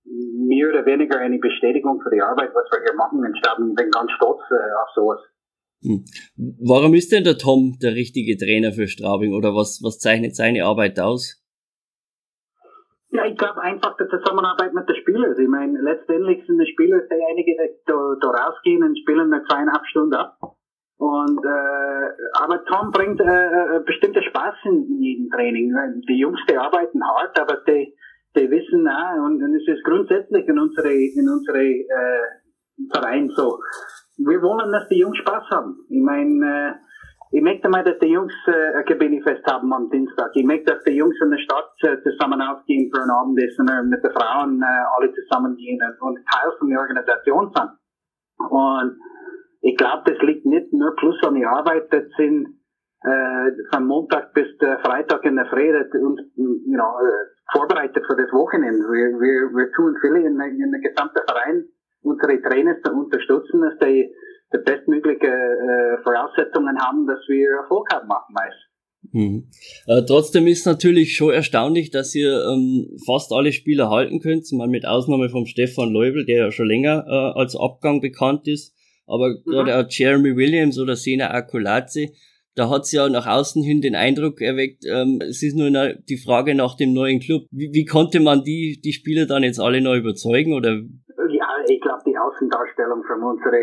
mehr 0.06 0.70
oder 0.70 0.86
weniger 0.86 1.18
eine 1.18 1.40
Bestätigung 1.40 2.00
für 2.02 2.14
die 2.14 2.22
Arbeit, 2.22 2.52
was 2.54 2.70
wir 2.72 2.84
hier 2.84 2.96
machen. 2.96 3.20
Und 3.20 3.34
ich 3.34 3.76
bin 3.76 3.90
ganz 3.92 4.12
stolz 4.12 4.42
äh, 4.52 4.74
auf 4.84 4.90
sowas. 4.94 5.20
Hm. 5.84 6.06
Warum 6.62 6.94
ist 6.94 7.12
denn 7.12 7.24
der 7.24 7.38
Tom 7.38 7.78
der 7.82 7.96
richtige 7.96 8.38
Trainer 8.38 8.72
für 8.72 8.88
Straubing 8.88 9.34
oder 9.34 9.56
was, 9.56 9.82
was 9.84 10.00
zeichnet 10.00 10.36
seine 10.36 10.66
Arbeit 10.66 11.00
aus? 11.00 11.42
Ja, 13.10 13.26
ich 13.26 13.38
glaube 13.38 13.62
einfach 13.62 13.96
die 13.98 14.10
Zusammenarbeit 14.10 14.74
mit 14.74 14.90
den 14.90 14.96
Spielern. 14.98 15.36
Ich 15.40 15.48
meine, 15.48 15.80
letztendlich 15.82 16.46
sind 16.46 16.60
die 16.60 16.72
Spieler, 16.72 17.00
die 17.00 17.24
einige, 17.32 17.56
die 17.56 17.70
da, 17.86 18.16
da 18.20 18.28
rausgehen 18.28 18.84
und 18.84 18.98
spielen 19.00 19.32
eine 19.32 19.44
zweieinhalb 19.46 19.86
Stunden 19.88 20.16
ab. 20.16 20.38
Und 20.98 21.44
äh, 21.44 22.08
aber 22.42 22.64
Tom 22.66 22.92
bringt 22.92 23.20
äh, 23.20 23.26
äh 23.26 23.84
bestimmte 23.86 24.24
Spaß 24.24 24.56
in, 24.64 24.86
in 24.88 25.02
jedem 25.02 25.30
Training. 25.30 25.74
Die 26.08 26.20
Jungs, 26.20 26.40
die 26.50 26.58
arbeiten 26.58 27.04
hart, 27.04 27.38
aber 27.40 27.58
die, 27.68 27.94
die 28.36 28.50
wissen 28.50 28.88
auch, 28.88 29.26
und, 29.26 29.44
und 29.44 29.56
es 29.56 29.68
ist 29.68 29.84
grundsätzlich 29.84 30.48
in 30.48 30.58
unsere 30.58 30.94
in 30.94 31.28
unsere 31.30 31.64
äh, 31.64 32.22
Verein 32.92 33.30
so. 33.30 33.60
Wir 34.18 34.42
wollen, 34.42 34.72
dass 34.72 34.88
die 34.88 35.00
Jungs 35.00 35.18
Spaß 35.18 35.50
haben. 35.52 35.86
Ich 35.90 36.02
meine, 36.02 36.46
äh, 36.46 36.86
ich 37.32 37.42
möchte 37.42 37.68
mal, 37.68 37.84
dass 37.84 38.00
die 38.00 38.08
Jungs 38.08 38.34
äh, 38.48 38.78
ein 38.78 38.86
Kabinenfest 38.86 39.46
haben 39.46 39.74
am 39.74 39.90
Dienstag. 39.90 40.32
Ich 40.36 40.46
möchte, 40.46 40.74
dass 40.74 40.84
die 40.86 40.96
Jungs 40.96 41.16
in 41.22 41.32
der 41.32 41.40
Stadt 41.40 41.74
äh, 41.82 42.02
zusammen 42.04 42.42
ausgehen 42.42 42.90
für 42.94 43.04
ein 43.04 43.10
Abendessen, 43.10 43.68
äh, 43.68 43.84
mit 43.84 44.02
den 44.02 44.12
Frauen 44.12 44.62
äh, 44.62 44.84
alle 44.96 45.12
zusammen 45.12 45.58
gehen 45.58 45.80
und 46.00 46.20
Teil 46.32 46.52
von 46.58 46.70
der 46.70 46.80
Organisation 46.80 47.52
sind. 47.54 47.72
Und 48.38 48.98
ich 49.66 49.76
glaube, 49.78 50.04
das 50.06 50.22
liegt 50.22 50.46
nicht 50.46 50.72
nur 50.72 50.96
plus 50.96 51.18
an 51.24 51.34
die 51.34 51.46
Arbeit, 51.46 51.92
das 51.92 52.04
sind 52.18 52.62
äh, 53.02 53.50
von 53.74 53.86
Montag 53.88 54.34
bis 54.34 54.48
Freitag 54.84 55.26
in 55.26 55.36
der 55.36 55.48
Früh 55.48 55.74
uns 56.06 56.22
you 56.36 56.78
know, 56.78 56.94
vorbereitet 57.52 58.04
für 58.06 58.16
das 58.16 58.32
Wochenende. 58.32 58.86
Wir, 58.86 59.18
wir, 59.18 59.50
wir 59.58 59.72
tun 59.74 59.98
viel 60.02 60.18
in, 60.18 60.40
in 60.40 60.72
der 60.72 60.82
gesamten 60.82 61.22
Verein, 61.28 61.66
unsere 62.02 62.42
Trainer 62.42 62.78
zu 62.84 62.94
unterstützen, 62.94 63.62
dass 63.62 63.78
die 63.80 64.14
die 64.54 64.64
bestmögliche 64.64 65.28
äh, 65.28 66.04
Voraussetzungen 66.04 66.78
haben, 66.80 67.08
dass 67.08 67.20
wir 67.28 67.50
Erfolg 67.64 67.88
haben 67.92 68.08
machen 68.08 68.34
meist. 68.34 68.66
Mhm. 69.12 69.50
Äh, 69.88 70.04
trotzdem 70.08 70.48
ist 70.48 70.66
natürlich 70.66 71.16
schon 71.16 71.34
erstaunlich, 71.34 71.90
dass 71.90 72.14
ihr 72.16 72.32
ähm, 72.32 72.98
fast 73.06 73.32
alle 73.32 73.52
Spieler 73.52 73.90
halten 73.90 74.20
könnt, 74.20 74.46
mal 74.54 74.68
mit 74.68 74.86
Ausnahme 74.86 75.30
vom 75.30 75.46
Stefan 75.46 75.90
Leubel, 75.90 76.26
der 76.26 76.46
ja 76.46 76.52
schon 76.52 76.68
länger 76.68 77.06
äh, 77.08 77.40
als 77.40 77.56
Abgang 77.56 78.02
bekannt 78.02 78.48
ist. 78.48 78.75
Aber 79.08 79.30
mhm. 79.30 79.50
gerade 79.50 79.78
auch 79.78 79.86
Jeremy 79.90 80.36
Williams 80.36 80.80
oder 80.80 80.96
Sena 80.96 81.32
Akulaze, 81.32 82.10
da 82.56 82.70
hat's 82.70 82.92
ja 82.92 83.10
nach 83.10 83.28
außen 83.28 83.64
hin 83.64 83.82
den 83.82 83.96
Eindruck 83.96 84.42
erweckt, 84.42 84.86
ähm, 84.88 85.20
es 85.22 85.44
ist 85.44 85.58
nur 85.58 85.70
die 85.70 86.18
Frage 86.18 86.56
nach 86.56 86.76
dem 86.78 86.94
neuen 86.94 87.20
Club. 87.20 87.44
Wie, 87.52 87.70
wie 87.74 87.86
konnte 87.86 88.20
man 88.22 88.44
die, 88.44 88.80
die 88.84 88.94
Spieler 88.94 89.26
dann 89.26 89.44
jetzt 89.44 89.60
alle 89.60 89.82
neu 89.82 89.98
überzeugen? 89.98 90.54
Oder 90.54 90.72
ja, 90.72 91.48
ich 91.68 91.82
glaube, 91.82 92.04
die 92.08 92.18
Außendarstellung 92.18 93.04
von 93.04 93.24
unserer 93.24 93.60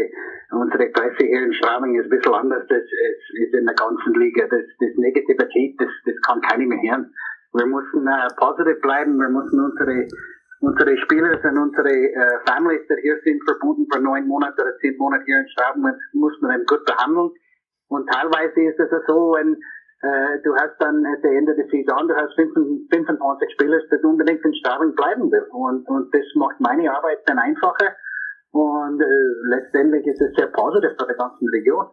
unsere 0.52 0.86
Presse 0.92 1.24
hier 1.24 1.42
in 1.42 1.52
Straubing 1.54 1.98
ist 1.98 2.04
ein 2.04 2.10
bisschen 2.10 2.34
anders. 2.34 2.64
Das 2.68 2.82
ist, 2.82 3.26
ist 3.40 3.54
in 3.54 3.64
der 3.64 3.74
ganzen 3.74 4.14
Liga. 4.20 4.44
Das, 4.48 4.60
das 4.78 4.94
Negativität, 4.96 5.80
das, 5.80 5.88
das 6.04 6.14
kann 6.26 6.40
keiner 6.42 6.66
mehr 6.66 6.78
hören. 6.82 7.10
wir 7.54 7.66
müssen 7.66 8.06
äh, 8.06 8.28
positiv 8.36 8.80
bleiben, 8.82 9.16
wir 9.16 9.28
müssen 9.28 9.60
unsere 9.60 10.06
unsere 10.62 10.96
Spieler 10.98 11.38
und 11.44 11.58
unsere 11.58 11.90
äh, 11.90 12.38
Families, 12.46 12.86
die 12.88 13.02
hier 13.02 13.18
sind, 13.24 13.42
verbunden 13.44 13.86
für 13.92 14.00
neun 14.00 14.26
Monate 14.26 14.62
oder 14.62 14.78
zehn 14.78 14.96
Monate 14.96 15.24
hier 15.26 15.40
in 15.40 15.48
Straben, 15.48 15.82
muss 16.12 16.40
man 16.40 16.52
dann 16.52 16.66
gut 16.66 16.84
behandeln. 16.86 17.30
Und 17.88 18.08
teilweise 18.08 18.60
ist 18.62 18.78
es 18.78 18.90
so, 19.06 19.34
wenn 19.36 19.58
äh, 20.02 20.38
du 20.42 20.54
hast 20.54 20.78
dann 20.78 21.04
at 21.04 21.20
the 21.22 21.28
Ende 21.28 21.54
der 21.54 21.66
Saison, 21.66 22.08
du 22.08 22.14
hast 22.14 22.34
25 22.34 23.52
Spieler, 23.52 23.78
die 23.90 24.06
unbedingt 24.06 24.44
in 24.44 24.54
Straben 24.54 24.94
bleiben 24.94 25.30
will. 25.30 25.46
Und, 25.50 25.86
und 25.88 26.14
das 26.14 26.24
macht 26.36 26.60
meine 26.60 26.90
Arbeit 26.94 27.18
dann 27.26 27.38
einfacher. 27.38 27.94
Und 28.52 29.00
äh, 29.02 29.06
letztendlich 29.50 30.06
ist 30.06 30.20
es 30.20 30.34
sehr 30.36 30.46
positiv 30.46 30.90
für 30.98 31.10
die 31.10 31.18
ganze 31.18 31.44
Region. 31.52 31.86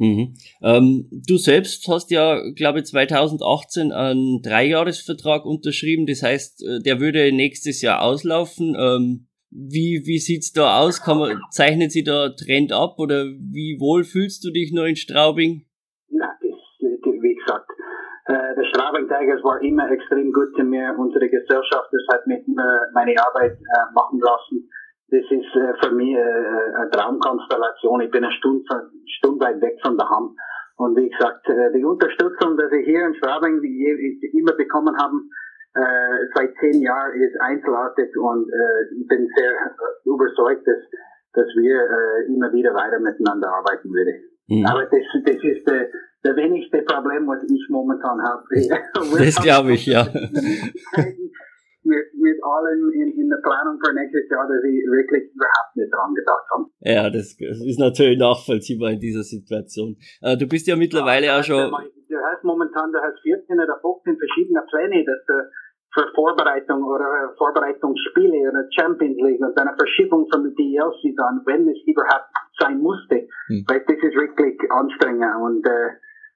Mhm. 0.00 0.32
Ähm, 0.62 1.08
du 1.10 1.36
selbst 1.36 1.86
hast 1.86 2.10
ja, 2.10 2.40
glaube 2.56 2.78
ich, 2.78 2.86
2018 2.86 3.92
einen 3.92 4.40
Dreijahresvertrag 4.40 5.44
unterschrieben. 5.44 6.06
Das 6.06 6.22
heißt, 6.22 6.64
äh, 6.64 6.82
der 6.82 7.00
würde 7.00 7.30
nächstes 7.32 7.82
Jahr 7.82 8.00
auslaufen. 8.00 8.74
Ähm, 8.80 9.26
wie 9.50 10.00
wie 10.06 10.18
sieht's 10.18 10.52
da 10.52 10.80
aus? 10.80 11.02
Kann 11.02 11.18
man, 11.18 11.38
zeichnet 11.50 11.92
sich 11.92 12.04
da 12.04 12.30
Trend 12.30 12.72
ab 12.72 12.94
oder 12.98 13.26
wie 13.26 13.76
wohl 13.78 14.04
fühlst 14.04 14.42
du 14.42 14.50
dich 14.50 14.72
noch 14.72 14.86
in 14.86 14.96
Straubing? 14.96 15.66
Na, 16.08 16.30
wie 16.40 17.34
gesagt, 17.34 17.68
äh, 18.24 18.54
der 18.56 18.64
Straubing 18.72 19.04
Tigers 19.04 19.44
war 19.44 19.60
immer 19.60 19.90
extrem 19.90 20.32
gut 20.32 20.56
zu 20.56 20.64
mir. 20.64 20.96
Unsere 20.96 21.28
Gesellschaft 21.28 21.90
das 21.92 22.16
hat 22.16 22.26
mir 22.26 22.40
meine 22.94 23.14
Arbeit 23.20 23.52
äh, 23.52 23.92
machen 23.92 24.18
lassen 24.18 24.70
das 25.10 25.26
ist 25.28 25.52
äh, 25.56 25.74
für 25.82 25.92
mich 25.92 26.14
äh, 26.14 26.20
äh, 26.20 26.74
eine 26.74 26.90
Traumkonstellation. 26.90 28.00
Ich 28.02 28.10
bin 28.10 28.24
eine 28.24 28.32
Stunde, 28.34 28.64
Stunde 29.18 29.44
weit 29.44 29.60
weg 29.60 29.78
von 29.82 29.98
daheim. 29.98 30.36
Und 30.76 30.96
wie 30.96 31.10
gesagt, 31.10 31.48
äh, 31.48 31.72
die 31.74 31.84
Unterstützung, 31.84 32.56
die 32.56 32.70
wir 32.70 32.84
hier 32.84 33.06
in 33.06 33.14
Schwabing 33.16 33.60
immer 34.32 34.52
bekommen 34.52 34.96
haben, 34.96 35.28
äh, 35.74 36.26
seit 36.34 36.54
zehn 36.60 36.80
Jahren 36.82 37.20
ist 37.20 37.40
einzigartig 37.40 38.16
und 38.16 38.48
äh, 38.50 39.00
ich 39.00 39.06
bin 39.06 39.28
sehr 39.36 39.50
äh, 39.50 40.08
überzeugt, 40.08 40.66
dass, 40.66 40.82
dass 41.34 41.46
wir 41.58 41.74
äh, 41.74 42.32
immer 42.32 42.52
wieder 42.52 42.74
weiter 42.74 42.98
miteinander 42.98 43.48
arbeiten 43.48 43.92
würden. 43.92 44.14
Mhm. 44.48 44.66
Aber 44.66 44.86
das, 44.86 45.02
das 45.24 45.42
ist 45.42 45.66
der, 45.66 45.88
der 46.24 46.36
wenigste 46.36 46.82
Problem, 46.82 47.26
was 47.26 47.42
ich 47.44 47.66
momentan 47.68 48.20
habe. 48.22 48.44
das 49.18 49.42
glaube 49.42 49.72
ich, 49.72 49.86
ja. 49.86 50.06
mit, 51.82 52.06
mit 52.14 52.38
allem 52.44 52.90
in, 52.92 53.08
in 53.16 53.28
der 53.28 53.40
Planung 53.42 53.78
für 53.82 53.92
nächstes 53.94 54.28
Jahr, 54.30 54.46
dass 54.46 54.62
ich 54.64 54.84
wirklich 54.84 55.32
überhaupt 55.32 55.72
nicht 55.76 55.92
dran 55.92 56.14
gedacht 56.14 56.46
habe. 56.52 56.64
Ja, 56.80 57.10
das, 57.10 57.36
ist 57.38 57.80
natürlich 57.80 58.18
nachvollziehbar 58.18 58.90
in 58.90 59.00
dieser 59.00 59.22
Situation. 59.22 59.96
Äh, 60.20 60.36
du 60.36 60.46
bist 60.46 60.66
ja 60.66 60.76
mittlerweile 60.76 61.26
ja, 61.26 61.40
auch 61.40 61.44
schon... 61.44 61.70
Du 62.10 62.18
hast 62.18 62.42
momentan, 62.42 62.90
du 62.90 62.98
hast 62.98 63.22
14 63.22 63.54
oder 63.54 63.78
15 63.80 64.18
verschiedene 64.18 64.62
Pläne, 64.68 65.04
dass 65.04 65.22
du 65.26 65.34
für 65.94 66.06
Vorbereitung 66.14 66.84
oder 66.84 67.34
Vorbereitungsspiele 67.38 68.50
oder 68.50 68.66
Champions 68.70 69.18
League 69.22 69.40
und 69.40 69.58
eine 69.58 69.74
Verschiebung 69.76 70.26
von 70.30 70.44
der 70.44 70.52
DL-Saison, 70.54 71.42
wenn 71.46 71.68
es 71.68 71.78
überhaupt 71.86 72.30
sein 72.58 72.78
musste. 72.78 73.26
Hm. 73.48 73.64
Weil 73.66 73.80
das 73.86 73.96
ist 73.96 74.14
wirklich 74.14 74.58
anstrengend 74.70 75.34
und 75.42 75.66
äh, 75.66 75.90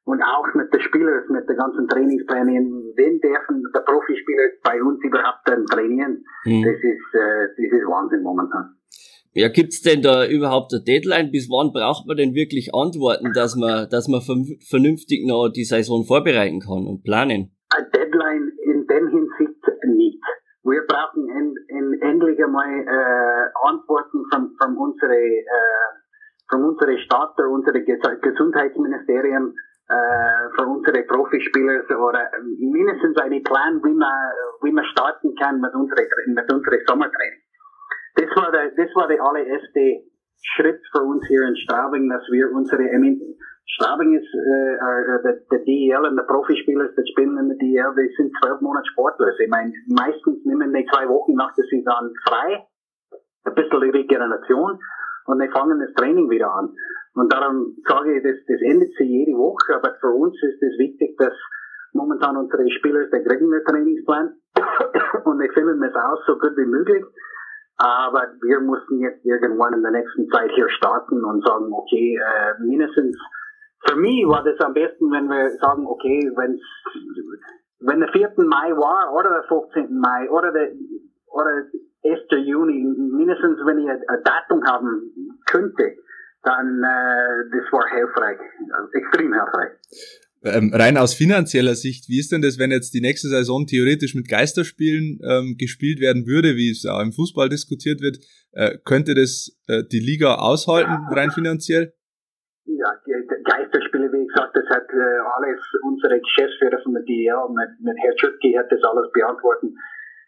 und 0.04 0.22
auch 0.22 0.46
mit 0.54 0.72
den 0.72 0.80
Spielern, 0.80 1.24
mit 1.30 1.48
den 1.48 1.56
ganzen 1.56 1.88
Trainingsplänen, 1.88 2.92
wen 2.96 3.20
dürfen 3.20 3.64
der 3.74 3.80
Profispieler 3.80 4.48
bei 4.62 4.82
uns 4.82 5.02
überhaupt 5.02 5.40
dann 5.46 5.64
trainieren? 5.66 6.24
Mhm. 6.44 6.62
Das 6.62 6.76
ist, 6.76 7.08
äh, 7.14 7.48
das 7.56 7.72
ist 7.72 7.86
Wahnsinn 7.88 8.22
momentan. 8.22 8.76
Ja, 9.32 9.48
gibt's 9.48 9.82
denn 9.82 10.02
da 10.02 10.26
überhaupt 10.26 10.72
eine 10.72 10.84
Deadline? 10.84 11.32
Bis 11.32 11.50
wann 11.50 11.72
braucht 11.72 12.06
man 12.06 12.16
denn 12.16 12.34
wirklich 12.34 12.72
Antworten, 12.72 13.32
dass 13.34 13.56
man, 13.56 13.88
dass 13.90 14.06
man 14.06 14.20
vernünftig 14.20 15.26
noch 15.26 15.48
die 15.48 15.64
Saison 15.64 16.04
vorbereiten 16.04 16.60
kann 16.60 16.86
und 16.86 17.02
planen? 17.02 17.50
Eine 17.74 17.90
Deadline 17.90 18.52
in 18.62 18.86
dem 18.86 19.08
Hinsicht 19.08 19.58
nicht. 19.88 20.22
Wir 20.62 20.86
brauchen 20.86 21.28
en, 21.28 21.54
en, 21.66 22.00
endlich 22.00 22.38
einmal 22.44 22.70
äh, 22.70 23.50
Antworten 23.66 24.22
von, 24.30 24.54
von 24.56 24.76
unsere 24.76 25.18
äh, 25.18 25.84
von 26.48 26.62
unsere 26.62 26.92
oder 26.92 27.50
unsere 27.50 27.82
Gesundheitsministerien 27.82 29.54
äh, 29.88 30.48
für 30.56 30.66
unsere 30.66 31.02
Profispieler 31.04 31.84
oder 31.98 32.30
mindestens 32.58 33.16
einen 33.18 33.42
Plan, 33.42 33.80
wie 33.84 33.94
man, 33.94 34.32
wie 34.62 34.72
man 34.72 34.84
starten 34.84 35.34
kann 35.36 35.60
mit 35.60 35.74
unserem 35.74 36.06
mit 36.34 36.52
unsere 36.52 36.80
Sommertraining. 36.86 37.40
Das 38.16 38.30
war 38.36 38.50
der, 38.52 38.70
das 38.70 38.94
war 38.94 39.08
der 39.08 39.22
allererste 39.22 40.04
Schritt 40.42 40.80
für 40.92 41.02
uns 41.02 41.26
hier 41.26 41.42
in 41.42 41.56
Straubing, 41.56 42.08
dass 42.08 42.22
wir 42.30 42.50
unsere, 42.52 42.82
I 42.82 42.98
mean, 42.98 43.20
Straubing 43.66 44.14
ist, 44.14 44.28
äh, 44.32 44.74
uh, 44.76 45.22
der, 45.24 45.40
der 45.50 45.58
DEL 45.64 46.06
und 46.06 46.16
der 46.16 46.24
Profispieler, 46.24 46.88
die 46.88 47.12
spielen 47.12 47.38
in 47.38 47.48
der 47.48 47.58
DEL, 47.58 47.94
die 47.96 48.14
sind 48.16 48.32
zwölf 48.40 48.60
Monate 48.60 48.86
sportlos. 48.92 49.34
Ich 49.40 49.50
meine, 49.50 49.72
meistens 49.88 50.44
nehmen 50.44 50.72
die 50.72 50.86
zwei 50.86 51.08
Wochen 51.08 51.34
nach 51.34 51.52
der 51.54 51.64
Saison 51.64 52.12
frei, 52.28 52.66
ein 53.44 53.54
bisschen 53.54 53.90
Regeneration 53.90 54.78
und 55.26 55.42
die 55.42 55.48
fangen 55.48 55.80
das 55.80 55.92
Training 55.94 56.30
wieder 56.30 56.52
an. 56.52 56.74
Und 57.14 57.32
darum 57.32 57.76
sage 57.86 58.16
ich, 58.16 58.22
das, 58.22 58.36
das 58.46 58.60
endet 58.60 58.92
sich 58.94 59.08
jede 59.08 59.38
Woche, 59.38 59.76
aber 59.76 59.94
für 60.00 60.10
uns 60.10 60.34
ist 60.42 60.62
es 60.62 60.78
wichtig, 60.78 61.16
dass 61.16 61.32
momentan 61.92 62.36
unsere 62.36 62.68
Spieler, 62.70 63.06
die 63.06 63.22
kriegen 63.22 63.52
einen 63.52 63.64
Trainingsplan 63.64 64.34
und 65.24 65.38
die 65.38 65.48
füllen 65.54 65.80
das 65.80 65.94
aus 65.94 66.20
so 66.26 66.38
gut 66.38 66.56
wie 66.56 66.66
möglich. 66.66 67.04
Aber 67.76 68.34
wir 68.42 68.60
mussten 68.60 69.00
jetzt 69.00 69.24
irgendwann 69.24 69.74
in 69.74 69.82
der 69.82 69.92
nächsten 69.92 70.28
Zeit 70.28 70.50
hier 70.54 70.68
starten 70.70 71.24
und 71.24 71.44
sagen, 71.44 71.72
okay, 71.72 72.18
äh, 72.18 72.62
mindestens 72.62 73.16
für 73.86 73.96
mich 73.96 74.26
war 74.26 74.42
das 74.42 74.58
am 74.60 74.72
besten, 74.72 75.10
wenn 75.12 75.28
wir 75.28 75.50
sagen, 75.60 75.86
okay, 75.86 76.30
wenn's, 76.36 76.62
wenn 77.80 78.00
der 78.00 78.08
4. 78.08 78.32
Mai 78.38 78.72
war 78.76 79.12
oder 79.12 79.30
der 79.30 79.44
15. 79.44 79.98
Mai 79.98 80.30
oder 80.30 80.52
der 80.52 80.72
oder 81.26 81.64
1. 82.04 82.46
Juni, 82.46 82.84
mindestens 82.84 83.58
wenn 83.66 83.78
ich 83.78 83.90
ein 83.90 84.22
Datum 84.24 84.64
haben 84.64 85.38
könnte, 85.46 85.96
dann 86.44 86.82
äh, 86.82 87.50
das 87.50 87.72
war 87.72 87.86
hilfreich, 87.88 88.38
extrem 88.92 89.32
hilfreich. 89.32 89.72
Ähm, 90.44 90.72
rein 90.74 90.98
aus 90.98 91.14
finanzieller 91.14 91.74
Sicht, 91.74 92.08
wie 92.10 92.20
ist 92.20 92.30
denn 92.30 92.42
das, 92.42 92.58
wenn 92.58 92.70
jetzt 92.70 92.92
die 92.92 93.00
nächste 93.00 93.28
Saison 93.28 93.66
theoretisch 93.66 94.14
mit 94.14 94.28
Geisterspielen 94.28 95.18
ähm, 95.24 95.56
gespielt 95.58 96.00
werden 96.00 96.26
würde, 96.26 96.56
wie 96.56 96.70
es 96.70 96.84
auch 96.84 97.00
im 97.00 97.12
Fußball 97.12 97.48
diskutiert 97.48 98.02
wird, 98.02 98.18
äh, 98.52 98.76
könnte 98.84 99.14
das 99.14 99.56
äh, 99.68 99.82
die 99.90 100.00
Liga 100.00 100.34
aushalten, 100.34 100.92
rein 101.10 101.30
finanziell? 101.30 101.94
Ja, 102.66 102.92
Geisterspiele, 103.44 104.12
wie 104.12 104.26
gesagt, 104.26 104.54
das 104.54 104.68
hat 104.68 104.84
äh, 104.92 105.18
alles 105.36 105.60
unsere 105.82 106.20
Geschäftsführer 106.20 106.80
von 106.82 106.92
der 106.92 107.04
DL 107.04 107.48
mit, 107.48 107.80
mit 107.80 107.96
Herr 108.04 108.12
Schüttke 108.20 108.58
hat 108.58 108.70
das 108.70 108.82
alles 108.84 109.10
beantworten. 109.12 109.72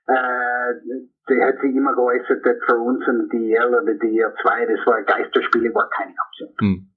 Äh, 0.09 1.07
der 1.29 1.49
hat 1.49 1.61
sich 1.61 1.75
immer 1.75 1.95
geäußert, 1.95 2.45
dass 2.45 2.57
für 2.67 2.79
uns 2.79 3.03
ein 3.09 3.29
DL 3.29 3.67
oder 3.67 3.93
DL2, 3.93 4.77
das 4.77 4.87
war 4.87 5.03
Geisterspiele, 5.03 5.75
war 5.75 5.89
keine 5.91 6.15
Option. 6.29 6.55
Hm. 6.61 6.91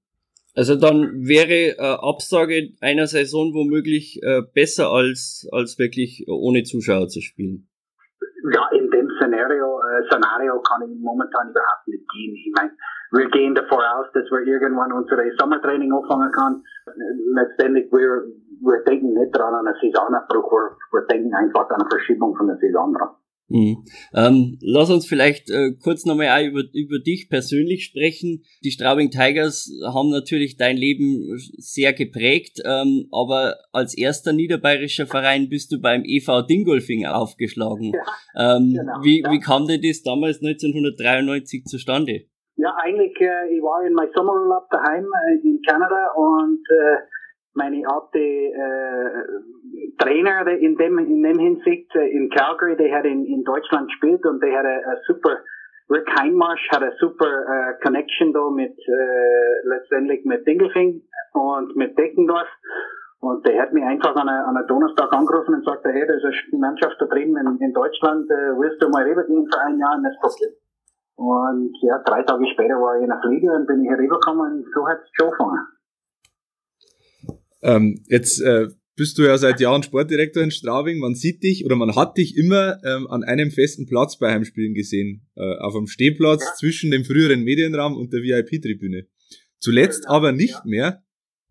Also 0.54 0.74
dann 0.74 1.26
wäre 1.26 1.78
äh, 1.78 1.96
Absage 2.02 2.70
einer 2.80 3.06
Saison 3.06 3.54
womöglich 3.54 4.20
äh, 4.22 4.42
besser 4.54 4.90
als, 4.90 5.48
als 5.52 5.78
wirklich 5.78 6.26
ohne 6.28 6.62
Zuschauer 6.64 7.08
zu 7.08 7.20
spielen. 7.20 7.68
Ja, 8.52 8.68
in 8.72 8.90
dem 8.90 9.08
Szenario, 9.18 9.80
äh, 9.80 10.06
Szenario 10.06 10.60
kann 10.62 10.82
ich 10.82 10.98
momentan 10.98 11.50
überhaupt 11.50 11.86
nicht 11.86 12.04
gehen. 12.12 12.34
Ich 12.34 12.52
meine, 12.56 12.70
wir 13.12 13.28
gehen 13.30 13.54
davor 13.54 13.82
aus, 13.96 14.06
dass 14.14 14.24
wir 14.30 14.46
irgendwann 14.46 14.92
unsere 14.92 15.30
Sommertraining 15.38 15.92
anfangen 15.92 16.32
kann. 16.32 16.62
Letztendlich, 17.34 17.90
wir, 17.92 18.24
wir 18.60 18.84
denken 18.84 19.14
nicht 19.14 19.34
dran 19.34 19.54
an 19.54 19.66
einen 19.66 19.76
Saisonabbruch, 19.80 20.52
wir, 20.52 20.76
wir 20.92 21.06
denken 21.06 21.34
einfach 21.34 21.68
an 21.70 21.80
eine 21.80 21.90
Verschiebung 21.90 22.36
von 22.36 22.46
der 22.46 22.56
Saison 22.58 22.92
dran. 22.94 23.10
Mhm. 23.50 23.84
Ähm, 24.14 24.58
lass 24.62 24.90
uns 24.90 25.06
vielleicht 25.06 25.50
äh, 25.50 25.72
kurz 25.82 26.06
nochmal 26.06 26.28
auch 26.28 26.46
über, 26.46 26.62
über 26.72 27.00
dich 27.00 27.28
persönlich 27.28 27.84
sprechen. 27.84 28.44
Die 28.62 28.70
Straubing 28.70 29.10
Tigers 29.10 29.68
haben 29.92 30.10
natürlich 30.10 30.56
dein 30.56 30.76
Leben 30.76 31.36
sehr 31.58 31.92
geprägt, 31.92 32.62
ähm, 32.64 33.08
aber 33.10 33.56
als 33.72 33.98
erster 33.98 34.32
niederbayerischer 34.32 35.06
Verein 35.06 35.48
bist 35.48 35.72
du 35.72 35.80
beim 35.80 36.02
EV 36.04 36.46
Dingolfing 36.46 37.06
aufgeschlagen. 37.06 37.92
Ja, 37.92 38.56
ähm, 38.56 38.74
genau, 38.74 39.02
wie, 39.02 39.22
ja. 39.22 39.30
wie 39.32 39.40
kam 39.40 39.66
denn 39.66 39.82
das 39.82 40.02
damals 40.02 40.40
1993 40.40 41.64
zustande? 41.64 42.26
Ja, 42.54 42.76
eigentlich, 42.84 43.18
äh, 43.20 43.50
ich 43.50 43.62
war 43.62 43.84
in 43.84 43.94
meinem 43.94 44.12
Sommerurlaub 44.14 44.70
daheim 44.70 45.04
äh, 45.04 45.40
in 45.42 45.60
Kanada 45.66 46.12
und 46.14 46.60
äh, 46.70 46.98
meine 47.60 47.86
alte 47.86 48.18
äh, 48.18 49.26
Trainer 49.98 50.46
in 50.48 50.76
dem 50.76 50.98
in 50.98 51.22
dem 51.22 51.38
Hinsicht 51.38 51.94
äh, 51.94 52.08
in 52.08 52.30
Calgary, 52.30 52.76
der 52.76 52.96
hat 52.96 53.04
in, 53.04 53.24
in 53.26 53.44
Deutschland 53.44 53.88
gespielt 53.88 54.24
und 54.24 54.42
der 54.42 54.58
hat 54.58 54.64
eine 54.64 55.00
super 55.06 55.36
Rick 55.90 56.08
Heinmarsch 56.18 56.68
hat 56.70 56.82
eine 56.82 56.96
super 56.98 57.26
äh, 57.26 57.82
Connection 57.82 58.32
da 58.32 58.48
mit 58.50 58.78
äh, 58.78 59.68
letztendlich 59.68 60.24
mit 60.24 60.46
Dingelfing 60.46 61.02
und 61.34 61.76
mit 61.76 61.98
Deckendorf 61.98 62.48
und 63.20 63.46
der 63.46 63.60
hat 63.60 63.72
mich 63.74 63.84
einfach 63.84 64.16
an 64.16 64.28
einer 64.28 64.64
Donnerstag 64.64 65.12
angerufen 65.12 65.54
und 65.56 65.64
sagte, 65.64 65.90
hey, 65.90 66.06
da 66.06 66.14
ist 66.14 66.24
eine 66.24 66.60
Mannschaft 66.60 66.96
da 66.98 67.04
drüben 67.04 67.36
in, 67.36 67.58
in 67.60 67.72
Deutschland, 67.74 68.24
äh, 68.30 68.56
willst 68.56 68.82
du 68.82 68.88
mal 68.88 69.04
rübergehen 69.04 69.46
für 69.52 69.60
ein 69.60 69.78
Jahr? 69.78 69.94
Und 69.96 70.04
das 70.04 70.16
Problem. 70.18 70.56
Und 71.16 71.76
ja, 71.82 71.98
drei 71.98 72.22
Tage 72.22 72.46
später 72.48 72.80
war 72.80 72.96
ich 72.96 73.02
in 73.02 73.10
der 73.10 73.20
Fliege 73.20 73.52
und 73.52 73.66
bin 73.66 73.82
hier 73.82 73.98
rübergekommen 73.98 74.64
und 74.64 74.64
so 74.72 74.88
hat 74.88 75.00
es 75.04 75.10
schon 75.12 75.28
angefangen. 75.28 75.79
Ähm, 77.62 78.02
jetzt 78.08 78.40
äh, 78.40 78.68
bist 78.96 79.16
du 79.16 79.22
ja 79.22 79.38
seit 79.38 79.60
Jahren 79.60 79.82
Sportdirektor 79.82 80.42
in 80.42 80.50
Straubing. 80.50 80.98
Man 80.98 81.14
sieht 81.14 81.42
dich 81.42 81.64
oder 81.64 81.76
man 81.76 81.96
hat 81.96 82.18
dich 82.18 82.36
immer 82.36 82.78
ähm, 82.84 83.06
an 83.08 83.24
einem 83.24 83.50
festen 83.50 83.86
Platz 83.86 84.18
bei 84.18 84.30
Heimspielen 84.30 84.74
gesehen. 84.74 85.26
Äh, 85.36 85.56
auf 85.58 85.74
dem 85.74 85.86
Stehplatz 85.86 86.44
ja. 86.44 86.52
zwischen 86.54 86.90
dem 86.90 87.04
früheren 87.04 87.42
Medienraum 87.42 87.96
und 87.96 88.12
der 88.12 88.20
VIP-Tribüne. 88.20 89.06
Zuletzt 89.58 90.04
ja, 90.04 90.10
aber 90.10 90.32
nicht 90.32 90.52
ja. 90.52 90.62
mehr. 90.64 91.02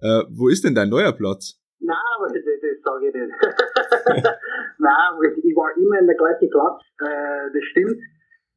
Äh, 0.01 0.23
wo 0.29 0.47
ist 0.47 0.63
denn 0.63 0.75
dein 0.75 0.89
neuer 0.89 1.11
Platz? 1.11 1.59
Na, 1.79 1.97
das, 2.21 2.33
das 2.33 2.81
sage 2.83 3.07
ich 3.07 3.13
nicht. 3.13 3.33
Nein, 4.77 5.11
ich 5.43 5.55
war 5.55 5.75
immer 5.75 5.99
in 5.99 6.07
der 6.07 6.15
gleichen 6.15 6.49
Platz, 6.49 6.81
äh, 7.01 7.49
das 7.53 7.63
stimmt. 7.71 7.99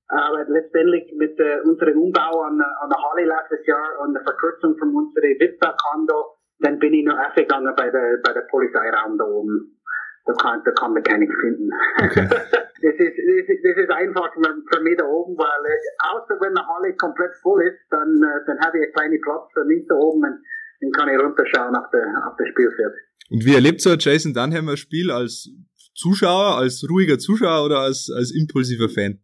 Aber 0.09 0.45
letztendlich 0.45 1.11
mit 1.17 1.39
äh, 1.41 1.61
unserem 1.65 1.97
Umbau 1.97 2.43
an, 2.43 2.61
an 2.61 2.91
der 2.91 3.01
Halle 3.01 3.25
letztes 3.25 3.67
Jahr 3.67 4.05
und 4.05 4.13
der 4.13 4.23
Verkürzung 4.23 4.77
von 4.77 4.95
unserem 4.95 5.41
Witzer-Kondo, 5.41 6.37
dann 6.63 6.79
bin 6.79 6.95
ich 6.95 7.05
noch 7.05 7.19
aufgegangen 7.19 7.75
bei 7.77 7.91
der, 7.91 8.19
bei 8.23 8.33
der 8.33 8.47
Polizeiraum 8.51 9.19
da 9.19 9.25
oben. 9.25 9.79
Da 10.25 10.33
kann, 10.35 10.63
da 10.65 10.71
kann 10.73 10.95
man 10.95 11.03
keine 11.03 11.27
finden. 11.27 11.69
Okay. 11.99 12.29
das, 12.31 12.95
ist, 12.95 13.17
das, 13.19 13.47
ist, 13.51 13.63
das 13.65 13.77
ist 13.77 13.91
einfach 13.91 14.31
für 14.35 14.81
mich 14.83 14.97
da 14.97 15.05
oben, 15.05 15.37
weil 15.37 15.63
äh, 15.67 16.15
außer 16.15 16.39
wenn 16.41 16.55
die 16.55 16.63
Halle 16.63 16.95
komplett 16.95 17.35
voll 17.43 17.63
ist, 17.67 17.83
dann, 17.91 18.09
äh, 18.23 18.39
dann 18.47 18.59
habe 18.61 18.79
ich 18.79 18.85
einen 18.85 18.93
kleinen 18.93 19.21
Platz 19.21 19.51
für 19.53 19.65
mich 19.65 19.85
da 19.89 19.97
oben 19.97 20.23
und 20.23 20.39
dann 20.81 20.93
kann 20.93 21.09
ich 21.09 21.19
runterschauen 21.19 21.75
auf, 21.75 21.91
der, 21.91 22.07
auf 22.27 22.35
das 22.39 22.49
Spielfeld. 22.49 22.95
Und 23.31 23.45
wie 23.45 23.55
erlebt 23.55 23.81
so 23.81 23.95
Jason 23.99 24.33
Dunham 24.33 24.77
Spiel 24.77 25.11
als 25.11 25.51
Zuschauer, 25.95 26.59
als 26.59 26.87
ruhiger 26.89 27.19
Zuschauer 27.19 27.67
oder 27.67 27.81
als, 27.81 28.11
als 28.15 28.31
impulsiver 28.31 28.89
Fan? 28.89 29.19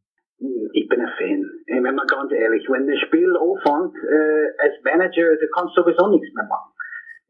Ich 0.73 0.89
bin 0.89 1.01
ein 1.01 1.13
Fan. 1.19 1.45
Wenn 1.67 1.95
man 1.95 2.07
ganz 2.07 2.33
ehrlich, 2.33 2.67
wenn 2.69 2.87
das 2.87 2.99
Spiel 3.07 3.31
anfängt, 3.39 3.95
äh, 4.03 4.47
als 4.59 4.75
Manager, 4.83 5.37
du 5.37 5.47
kannst 5.55 5.75
sowieso 5.75 6.09
nichts 6.09 6.35
mehr 6.35 6.47
machen. 6.49 6.73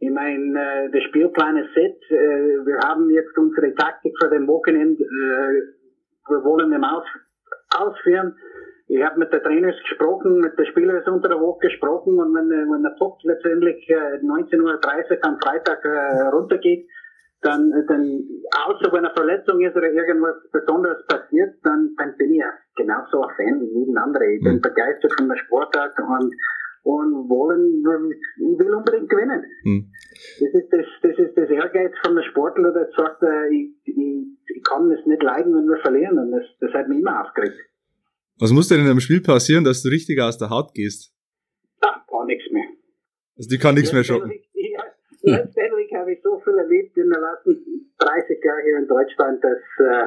Ich 0.00 0.10
meine, 0.10 0.86
äh, 0.86 0.90
der 0.90 1.00
Spielplan 1.08 1.56
ist 1.56 1.74
set. 1.74 1.98
Äh, 2.10 2.64
wir 2.64 2.78
haben 2.84 3.10
jetzt 3.10 3.36
unsere 3.36 3.74
Taktik 3.74 4.14
für 4.20 4.30
den 4.30 4.46
Wochenende. 4.46 5.02
Äh, 5.02 6.30
wir 6.30 6.44
wollen 6.44 6.72
ihn 6.72 6.84
aus, 6.84 7.04
ausführen. 7.76 8.36
Ich 8.86 9.02
habe 9.04 9.18
mit 9.18 9.32
der 9.32 9.42
Trainers 9.42 9.76
gesprochen, 9.82 10.40
mit 10.40 10.58
den 10.58 10.66
Spielern 10.66 11.02
unter 11.12 11.28
der 11.28 11.40
Woche 11.40 11.68
gesprochen 11.68 12.18
und 12.18 12.34
wenn, 12.34 12.48
wenn 12.48 12.82
der 12.82 12.96
Puck 12.98 13.18
letztendlich 13.22 13.88
äh, 13.90 14.16
19.30 14.24 14.62
Uhr 14.62 15.24
am 15.24 15.38
Freitag 15.40 15.84
äh, 15.84 16.28
runtergeht, 16.28 16.88
dann, 17.42 17.70
dann, 17.86 18.24
außer 18.66 18.90
wenn 18.92 19.04
eine 19.04 19.14
Verletzung 19.14 19.60
ist 19.60 19.76
oder 19.76 19.90
irgendwas 19.90 20.36
Besonderes 20.50 21.04
passiert, 21.06 21.54
dann, 21.62 21.94
dann 21.98 22.16
bin 22.16 22.34
ich 22.34 22.42
genauso 22.76 23.22
ein 23.22 23.34
Fan 23.36 23.60
wie 23.60 23.78
jeden 23.80 23.96
andere. 23.98 24.24
Ich 24.32 24.42
bin 24.42 24.56
mhm. 24.56 24.60
begeistert 24.62 25.12
von 25.18 25.28
der 25.28 25.36
Sportart 25.36 25.94
und, 25.98 26.34
und 26.88 27.28
wollen, 27.28 27.84
ich 27.84 28.58
will 28.58 28.74
unbedingt 28.74 29.10
gewinnen. 29.10 29.44
Mhm. 29.62 29.92
Das 30.40 30.54
ist 30.54 30.72
das, 30.72 30.86
das 31.02 31.18
ist 31.18 31.36
das 31.36 31.50
Ehrgeiz 31.50 31.92
von 32.02 32.16
der 32.16 32.22
Sportler, 32.22 32.72
der 32.72 32.88
sagt, 32.96 33.22
äh, 33.22 33.48
ich, 33.52 33.76
ich, 33.84 34.56
ich 34.56 34.62
kann 34.64 34.90
es 34.90 35.04
nicht 35.04 35.22
leiden, 35.22 35.54
wenn 35.54 35.68
wir 35.68 35.76
verlieren 35.82 36.18
und 36.18 36.32
das, 36.32 36.44
das 36.60 36.72
hat 36.72 36.88
mich 36.88 37.00
immer 37.00 37.20
aufgeregt. 37.20 37.60
Was 38.40 38.52
muss 38.52 38.68
denn 38.68 38.80
in 38.80 38.86
einem 38.86 39.00
Spiel 39.00 39.20
passieren, 39.20 39.64
dass 39.64 39.82
du 39.82 39.90
richtig 39.90 40.18
aus 40.18 40.38
der 40.38 40.48
Haut 40.48 40.72
gehst? 40.72 41.12
Ach, 41.80 42.06
gar 42.06 42.24
nichts 42.24 42.50
mehr. 42.50 42.68
Also 43.36 43.50
die 43.50 43.58
kann 43.58 43.74
nichts 43.74 43.92
mehr 43.92 44.04
schocken. 44.04 44.32
Letztendlich 45.22 45.92
habe 45.92 46.12
ich 46.14 46.22
so 46.22 46.40
viel 46.40 46.56
erlebt 46.56 46.96
in 46.96 47.10
den 47.10 47.20
letzten 47.20 47.92
30 47.98 48.42
Jahren 48.42 48.64
hier 48.64 48.78
in 48.78 48.88
Deutschland, 48.88 49.44
dass 49.44 49.60
äh, 49.84 50.06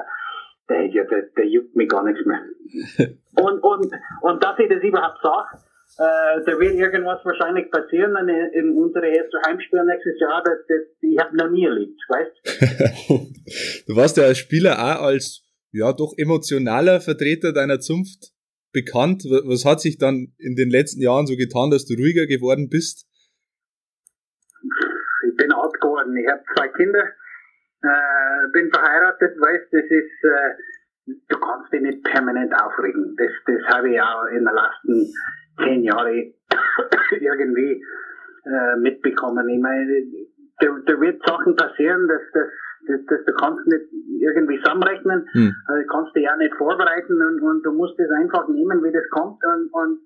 der, 0.68 0.88
der, 0.88 1.06
der, 1.06 1.22
der 1.38 1.46
juckt 1.46 1.76
mich 1.76 1.90
gar 1.90 2.04
nichts 2.04 2.26
mehr. 2.26 2.42
und, 3.36 3.60
und, 3.60 3.94
und 4.22 4.44
dass 4.44 4.58
ich 4.58 4.70
das 4.70 4.82
überhaupt 4.82 5.20
sage, 5.22 5.62
äh, 5.98 6.44
da 6.46 6.60
wird 6.60 6.76
irgendwas 6.76 7.20
wahrscheinlich 7.24 7.70
passieren 7.70 8.16
in, 8.28 8.30
in 8.54 8.78
unserem 8.78 9.12
ersten 9.12 9.38
Heimspiel 9.46 9.84
nächstes 9.86 10.20
Jahr, 10.20 10.44
das, 10.44 10.58
das 10.68 10.80
ich 11.02 11.20
habe 11.20 11.36
noch 11.36 11.50
nie 11.50 11.66
erlebt, 11.66 12.00
weißt 12.08 13.88
du? 13.88 13.96
warst 13.96 14.18
ja 14.18 14.24
als 14.24 14.38
Spieler 14.38 14.80
auch 14.80 15.04
als 15.04 15.44
ja 15.72 15.94
doch 15.94 16.14
emotionaler 16.18 17.02
Vertreter 17.02 17.54
deiner 17.54 17.80
Zunft 17.80 18.32
bekannt. 18.74 19.24
Was 19.24 19.66
hat 19.66 19.82
sich 19.82 19.98
dann 19.98 20.34
in 20.38 20.56
den 20.56 20.70
letzten 20.70 21.02
Jahren 21.02 21.28
so 21.28 21.36
getan, 21.36 21.72
dass 21.72 21.86
du 21.86 21.96
ruhiger 21.96 22.26
geworden 22.26 22.70
bist? 22.70 23.08
bin 25.42 25.52
alt 25.52 25.74
geworden. 25.82 26.16
Ich 26.18 26.28
habe 26.28 26.44
zwei 26.56 26.68
Kinder, 26.70 27.04
äh, 27.84 28.48
bin 28.54 28.70
verheiratet, 28.72 29.40
weißt, 29.40 29.68
das 29.72 29.86
ist, 29.90 30.24
äh, 30.24 31.14
du 31.30 31.40
kannst 31.40 31.74
dich 31.74 31.82
nicht 31.82 32.04
permanent 32.04 32.54
aufregen. 32.54 33.16
Das, 33.18 33.32
das 33.46 33.76
habe 33.76 33.92
ich 33.92 34.02
auch 34.02 34.26
in 34.26 34.46
den 34.46 34.54
letzten 34.54 35.14
zehn 35.58 35.84
Jahren 35.84 36.34
irgendwie 37.12 37.84
äh, 38.46 38.76
mitbekommen. 38.80 39.48
Ich 39.50 39.62
meine, 39.62 40.04
da, 40.60 40.68
da 40.86 41.02
wird 41.02 41.22
Sachen 41.26 41.56
passieren, 41.56 42.08
dass, 42.08 42.22
dass, 42.34 42.50
dass, 42.88 43.06
dass 43.08 43.26
du 43.26 43.34
kannst 43.34 43.66
nicht 43.68 43.86
irgendwie 44.22 44.58
zusammenrechnen, 44.62 45.28
hm. 45.32 45.54
also 45.68 45.88
kannst 45.90 46.16
dich 46.16 46.24
ja 46.24 46.36
nicht 46.38 46.54
vorbereiten 46.56 47.22
und, 47.22 47.42
und 47.42 47.66
du 47.66 47.72
musst 47.74 48.00
es 48.00 48.10
einfach 48.12 48.48
nehmen, 48.48 48.84
wie 48.84 48.92
das 48.92 49.08
kommt 49.10 49.40
und, 49.44 49.70
und, 49.74 50.00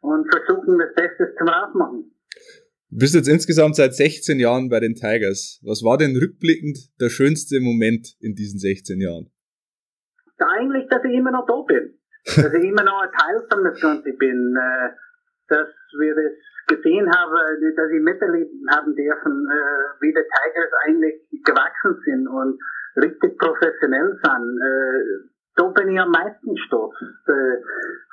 und 0.00 0.34
versuchen, 0.34 0.78
das 0.78 0.94
Beste 0.94 1.34
zum 1.36 1.48
rausmachen. 1.48 2.12
Du 2.90 2.98
bist 2.98 3.14
jetzt 3.14 3.28
insgesamt 3.28 3.76
seit 3.76 3.94
16 3.94 4.40
Jahren 4.40 4.70
bei 4.70 4.80
den 4.80 4.94
Tigers. 4.94 5.60
Was 5.62 5.84
war 5.84 5.98
denn 5.98 6.16
rückblickend 6.16 6.78
der 7.00 7.10
schönste 7.10 7.60
Moment 7.60 8.16
in 8.20 8.34
diesen 8.34 8.58
16 8.58 8.98
Jahren? 9.00 9.30
Ja, 10.40 10.46
eigentlich, 10.58 10.88
dass 10.88 11.04
ich 11.04 11.12
immer 11.12 11.32
noch 11.32 11.44
da 11.46 11.60
bin. 11.66 11.97
Dass 12.36 12.52
ich 12.52 12.64
immer 12.64 12.84
noch 12.84 13.02
ein 13.02 13.12
Teil 13.12 13.46
von 13.50 13.64
das 13.64 13.80
Ganze 13.80 14.12
bin. 14.12 14.56
Äh, 14.56 14.90
dass 15.48 15.68
wir 15.98 16.14
das 16.14 16.36
gesehen 16.68 17.08
haben, 17.10 17.32
dass 17.74 17.90
ich 17.90 18.02
miterleben 18.02 18.66
haben 18.70 18.94
dürfen, 18.94 19.48
äh, 19.48 20.00
wie 20.00 20.12
die 20.12 20.20
Tigers 20.20 20.72
eigentlich 20.84 21.24
gewachsen 21.42 21.96
sind 22.04 22.28
und 22.28 22.60
richtig 22.96 23.38
professionell 23.38 24.12
sind. 24.22 24.60
Äh, 24.60 25.30
da 25.56 25.64
bin 25.68 25.88
ich 25.88 25.98
am 25.98 26.10
meisten 26.10 26.56
stolz. 26.66 26.94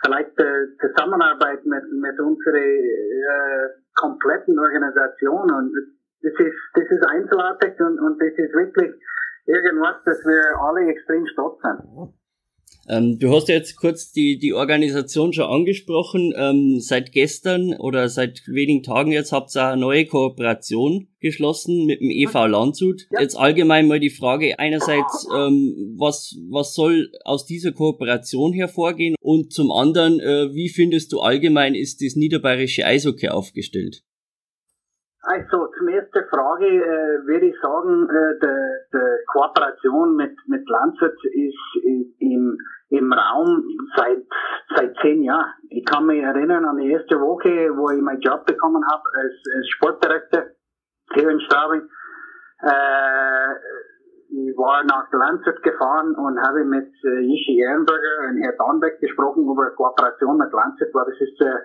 Vielleicht 0.03 0.39
die 0.39 0.77
Zusammenarbeit 0.79 1.63
mit, 1.65 1.83
mit 1.91 2.19
unserer 2.19 3.69
kompletten 3.93 4.57
Organisation 4.57 5.51
und 5.51 5.71
das 6.23 6.33
ist, 6.39 6.57
das 6.73 6.85
ist 6.89 7.05
einzigartig 7.05 7.79
und, 7.79 7.99
und 7.99 8.19
das 8.19 8.33
ist 8.33 8.53
wirklich 8.53 8.91
irgendwas, 9.45 9.97
dass 10.05 10.25
wir 10.25 10.59
alle 10.59 10.87
extrem 10.89 11.27
stolz 11.27 11.61
sind. 11.61 12.15
Ähm, 12.87 13.17
du 13.19 13.33
hast 13.33 13.49
ja 13.49 13.55
jetzt 13.55 13.75
kurz 13.77 14.11
die, 14.11 14.37
die 14.37 14.53
Organisation 14.53 15.33
schon 15.33 15.45
angesprochen. 15.45 16.33
Ähm, 16.35 16.79
seit 16.79 17.11
gestern 17.11 17.73
oder 17.73 18.09
seit 18.09 18.43
wenigen 18.47 18.83
Tagen 18.83 19.11
jetzt 19.11 19.31
habt 19.31 19.55
ihr 19.55 19.67
eine 19.67 19.81
neue 19.81 20.05
Kooperation 20.05 21.07
geschlossen 21.19 21.85
mit 21.85 21.99
dem 22.01 22.11
EV 22.11 22.47
Landshut. 22.47 23.07
Ja. 23.11 23.21
Jetzt 23.21 23.35
allgemein 23.35 23.87
mal 23.87 23.99
die 23.99 24.11
Frage 24.11 24.59
einerseits, 24.59 25.27
ähm, 25.35 25.95
was, 25.97 26.35
was 26.49 26.75
soll 26.75 27.11
aus 27.23 27.45
dieser 27.45 27.71
Kooperation 27.71 28.53
hervorgehen 28.53 29.15
und 29.19 29.51
zum 29.51 29.71
anderen, 29.71 30.19
äh, 30.19 30.53
wie 30.53 30.69
findest 30.69 31.11
du 31.11 31.21
allgemein 31.21 31.73
ist 31.73 32.01
das 32.01 32.15
niederbayerische 32.15 32.85
Eishockey 32.85 33.29
aufgestellt? 33.29 34.03
Also 35.21 35.57
zum 35.75 35.87
Frage 36.35 36.67
äh, 36.67 37.25
würde 37.25 37.45
ich 37.45 37.55
sagen, 37.61 38.09
äh, 38.09 38.39
die 38.41 39.25
Kooperation 39.27 40.15
mit, 40.15 40.35
mit 40.47 40.67
Landshut 40.67 41.15
ist 41.33 41.83
im 42.19 42.57
im 42.89 43.11
Raum 43.11 43.63
seit 43.95 44.23
seit 44.75 44.95
zehn 45.01 45.23
Jahren. 45.23 45.53
Ich 45.69 45.85
kann 45.85 46.05
mich 46.05 46.21
erinnern 46.21 46.65
an 46.65 46.77
die 46.77 46.91
erste 46.91 47.19
Woche, 47.19 47.75
wo 47.75 47.89
ich 47.89 48.01
meinen 48.01 48.21
Job 48.21 48.45
bekommen 48.45 48.83
habe 48.85 49.03
als, 49.13 49.33
als 49.55 49.69
Sportdirektor 49.69 50.43
hier 51.13 51.29
in 51.29 51.39
Straubing. 51.41 51.89
Äh, 52.61 53.53
ich 54.29 54.57
war 54.57 54.83
nach 54.83 55.11
Landshut 55.11 55.61
gefahren 55.63 56.15
und 56.15 56.39
habe 56.41 56.63
mit 56.65 56.91
äh, 57.03 57.19
Jishi 57.21 57.59
Ehrenberger 57.59 58.29
und 58.29 58.41
Herr 58.41 58.53
Dornbeck 58.57 58.99
gesprochen 58.99 59.43
über 59.43 59.71
Kooperation 59.71 60.37
mit 60.37 60.51
Landshut, 60.51 60.93
weil 60.93 61.05
das 61.05 61.21
ist 61.21 61.41
äh, 61.41 61.59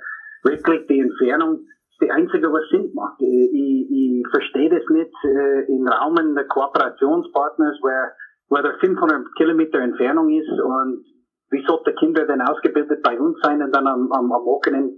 wirklich 0.45 0.87
die 0.87 1.01
Entfernung 1.01 1.67
die 2.01 2.11
einzige, 2.11 2.53
was 2.53 2.69
Sinn 2.71 2.91
macht. 2.95 3.21
Ich, 3.21 3.51
ich, 3.53 3.91
ich 3.91 4.27
verstehe 4.31 4.71
das 4.71 4.83
nicht 4.91 5.15
äh, 5.25 5.67
im 5.73 5.87
Rahmen 5.87 6.35
der 6.35 6.47
Kooperationspartners, 6.47 7.79
where 7.83 8.13
wo 8.51 8.57
der 8.57 8.75
500 8.81 9.35
Kilometer 9.37 9.79
Entfernung 9.79 10.29
ist 10.29 10.51
und 10.51 11.05
wie 11.51 11.65
sollte 11.67 11.95
Kinder 11.95 12.27
denn 12.27 12.41
ausgebildet 12.43 13.03
bei 13.03 13.19
uns 13.19 13.39
sein 13.43 13.63
und 13.63 13.75
dann 13.75 13.87
am, 13.87 14.11
am, 14.13 14.33
am 14.33 14.45
Wochenende 14.45 14.95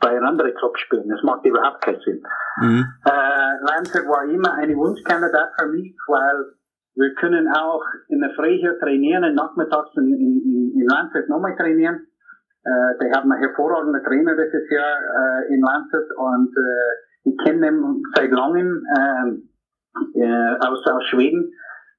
bei 0.00 0.10
einem 0.10 0.24
anderen 0.24 0.54
Club 0.54 0.76
spielen? 0.78 1.08
Das 1.08 1.22
macht 1.22 1.44
überhaupt 1.44 1.82
keinen 1.82 2.00
Sinn. 2.00 2.22
Mhm. 2.60 2.84
Äh, 3.04 3.70
Lansing 3.70 4.08
war 4.08 4.24
immer 4.24 4.52
eine 4.54 4.76
Wunschkandidat 4.76 5.52
für 5.58 5.68
mich, 5.68 5.94
weil 6.08 6.56
wir 6.94 7.14
können 7.14 7.48
auch 7.48 7.84
in 8.08 8.20
der 8.20 8.30
Früh 8.34 8.56
hier 8.58 8.78
trainieren 8.78 9.24
und 9.24 9.34
nachmittags 9.34 9.90
in, 9.96 10.14
in, 10.14 10.72
in 10.74 10.86
Lansing 10.88 11.28
nochmal 11.28 11.54
trainieren. 11.56 12.06
Äh, 12.66 12.98
die 12.98 13.12
haben 13.12 13.30
einen 13.30 13.42
hervorragenden 13.42 14.02
Trainer 14.02 14.34
dieses 14.34 14.68
Jahr 14.70 14.98
äh, 14.98 15.54
in 15.54 15.60
Lansing 15.60 16.10
und 16.16 16.50
äh, 16.50 17.30
ich 17.30 17.36
kenne 17.44 17.68
ihn 17.68 18.02
seit 18.14 18.32
langem 18.32 18.82
äh, 18.90 20.18
äh, 20.18 20.56
aus, 20.66 20.84
aus 20.84 21.04
Schweden 21.04 21.52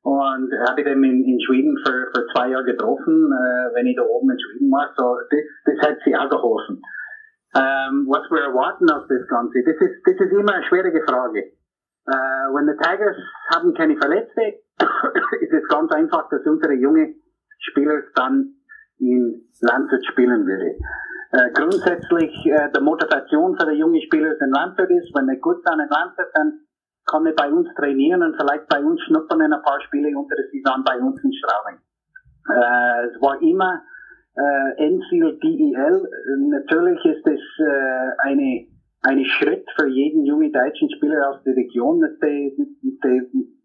und 0.04 0.52
habe 0.68 0.82
ihn 0.82 1.04
in, 1.04 1.24
in 1.24 1.40
Schweden 1.40 1.78
für, 1.86 2.12
für 2.14 2.28
zwei 2.34 2.50
Jahre 2.50 2.66
getroffen, 2.66 3.32
äh, 3.32 3.76
wenn 3.76 3.88
ich 3.88 3.96
da 3.96 4.04
oben 4.04 4.30
in 4.30 4.40
Schweden 4.40 4.70
war. 4.70 4.92
So, 4.98 5.16
das, 5.30 5.40
das 5.64 5.90
hat 5.90 5.98
sie 6.04 6.16
auch 6.18 6.30
geholfen. 6.30 6.82
Ähm, 7.56 8.06
was 8.10 8.30
wir 8.30 8.42
erwarten 8.42 8.90
aus 8.92 9.08
das 9.08 9.26
Ganze, 9.28 9.64
das 9.64 9.76
ist, 9.80 10.04
das 10.04 10.16
ist 10.20 10.32
immer 10.32 10.54
eine 10.54 10.66
schwierige 10.66 11.02
Frage. 11.08 11.40
Äh, 12.08 12.48
when 12.52 12.68
the 12.68 12.76
Tigers 12.76 13.16
haben 13.56 13.74
keine 13.74 13.96
Verletzte, 13.96 14.60
ist 15.40 15.54
es 15.54 15.68
ganz 15.70 15.92
einfach, 15.94 16.28
dass 16.28 16.46
unsere 16.46 16.74
junge 16.74 17.16
Spieler 17.60 18.04
dann 18.16 18.57
in 19.00 19.48
Landshut 19.62 20.06
spielen 20.06 20.46
würde. 20.46 20.78
Äh, 21.32 21.52
grundsätzlich 21.54 22.34
äh, 22.46 22.70
die 22.76 22.82
Motivation 22.82 23.58
für 23.58 23.70
die 23.70 23.78
jungen 23.78 24.02
Spieler 24.02 24.40
in 24.40 24.50
Landshut 24.50 24.90
ist, 24.90 25.12
wenn 25.14 25.30
er 25.30 25.36
gut 25.38 25.64
sind 25.66 25.80
in 25.80 25.90
Landshut, 25.90 26.28
dann 26.34 26.62
kann 27.06 27.26
er 27.26 27.34
bei 27.34 27.52
uns 27.52 27.68
trainieren 27.76 28.24
und 28.24 28.36
vielleicht 28.38 28.68
bei 28.68 28.84
uns 28.84 29.02
schnuppern 29.04 29.42
in 29.42 29.54
ein 29.54 29.62
paar 29.62 29.82
Spiele 29.82 30.18
unter 30.18 30.36
der 30.36 30.46
Saison 30.52 30.84
bei 30.84 31.00
uns 31.00 31.22
in 31.24 31.34
Straubing. 31.34 31.80
Äh, 32.50 33.08
es 33.12 33.22
war 33.22 33.42
immer 33.42 33.82
äh, 34.36 34.88
Enfield 34.88 35.42
DEL. 35.44 36.10
Natürlich 36.50 37.06
ist 37.06 37.28
es 37.28 37.42
äh, 37.60 38.30
eine, 38.30 38.68
eine 39.02 39.26
Schritt 39.26 39.66
für 39.78 39.88
jeden 39.88 40.26
jungen 40.26 40.52
deutschen 40.52 40.90
Spieler 40.92 41.30
aus 41.30 41.44
der 41.44 41.56
Region, 41.56 42.02
dass 42.02 42.18
die, 42.20 42.56
die 42.84 43.58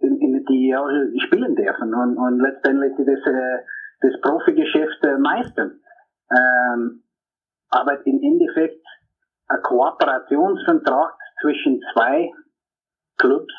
in, 0.00 0.16
in 0.20 0.44
die 0.44 1.20
spielen 1.20 1.56
dürfen 1.56 1.94
und, 1.94 2.16
und 2.16 2.40
letztendlich 2.40 2.92
das, 2.96 3.32
äh, 3.32 3.58
das 4.00 4.20
Profigeschäft 4.20 5.04
äh, 5.04 5.18
meistern. 5.18 5.80
Ähm, 6.30 7.04
aber 7.70 8.06
im 8.06 8.20
Endeffekt 8.22 8.84
ein 9.48 9.62
Kooperationsvertrag 9.62 11.14
zwischen 11.40 11.80
zwei 11.92 12.30
Clubs 13.16 13.52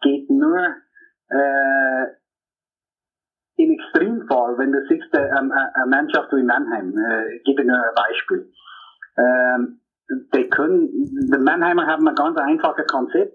geht 0.00 0.30
nur 0.30 0.58
äh, 1.28 2.06
im 3.56 3.70
Extremfall, 3.70 4.58
wenn 4.58 4.72
du 4.72 4.86
siehst, 4.88 5.14
äh, 5.14 5.28
ähm, 5.38 5.52
äh, 5.52 5.80
eine 5.80 5.86
Mannschaft 5.86 6.32
wie 6.32 6.42
Mannheim, 6.42 6.96
äh, 6.96 7.38
gebe 7.44 7.64
nur 7.64 7.76
ein 7.76 7.94
Beispiel. 7.94 8.52
Ähm, 9.16 9.80
die 10.34 10.48
können, 10.48 10.88
die 10.90 11.38
Mannheimer 11.38 11.86
haben 11.86 12.06
ein 12.08 12.14
ganz 12.14 12.36
einfaches 12.38 12.86
Konzept. 12.86 13.34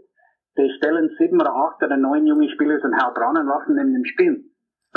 Die 0.58 0.74
stellen 0.78 1.10
sieben 1.18 1.40
oder 1.40 1.54
acht 1.54 1.84
oder 1.84 1.98
neun 1.98 2.26
junge 2.26 2.50
Spieler 2.50 2.84
und 2.84 2.96
Heilbronn 2.96 3.38
und 3.38 3.48
lassen 3.48 3.78
in 3.78 3.94
dem 3.94 4.06
Spiel. 4.06 4.44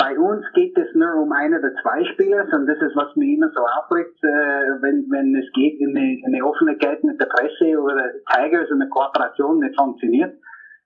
Bei 0.01 0.17
uns 0.17 0.43
geht 0.53 0.75
es 0.75 0.89
nur 0.95 1.13
um 1.13 1.31
eine 1.31 1.59
oder 1.59 1.75
zwei 1.83 2.03
Spieler 2.13 2.49
und 2.51 2.65
das 2.65 2.81
ist, 2.81 2.95
was 2.95 3.15
mir 3.15 3.37
immer 3.37 3.51
so 3.53 3.61
aufregt, 3.61 4.17
äh, 4.23 4.81
wenn, 4.81 5.05
wenn 5.13 5.35
es 5.35 5.45
geht 5.53 5.79
in 5.79 5.95
eine, 5.95 6.17
in 6.17 6.25
eine 6.25 6.43
Offenheit 6.43 7.03
mit 7.03 7.21
der 7.21 7.27
Presse 7.27 7.77
oder 7.77 8.09
Tigers 8.33 8.71
und 8.71 8.81
eine 8.81 8.89
Kooperation 8.89 9.59
nicht 9.59 9.77
funktioniert. 9.77 10.33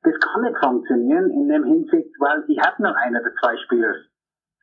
Das 0.04 0.20
kann 0.20 0.42
nicht 0.42 0.58
funktionieren 0.60 1.32
in 1.32 1.48
dem 1.48 1.64
Hinsicht, 1.64 2.12
weil 2.20 2.44
ich 2.50 2.60
habe 2.60 2.84
nur 2.84 2.98
eine 2.98 3.22
oder 3.22 3.32
zwei 3.40 3.56
Spieler. 3.64 3.96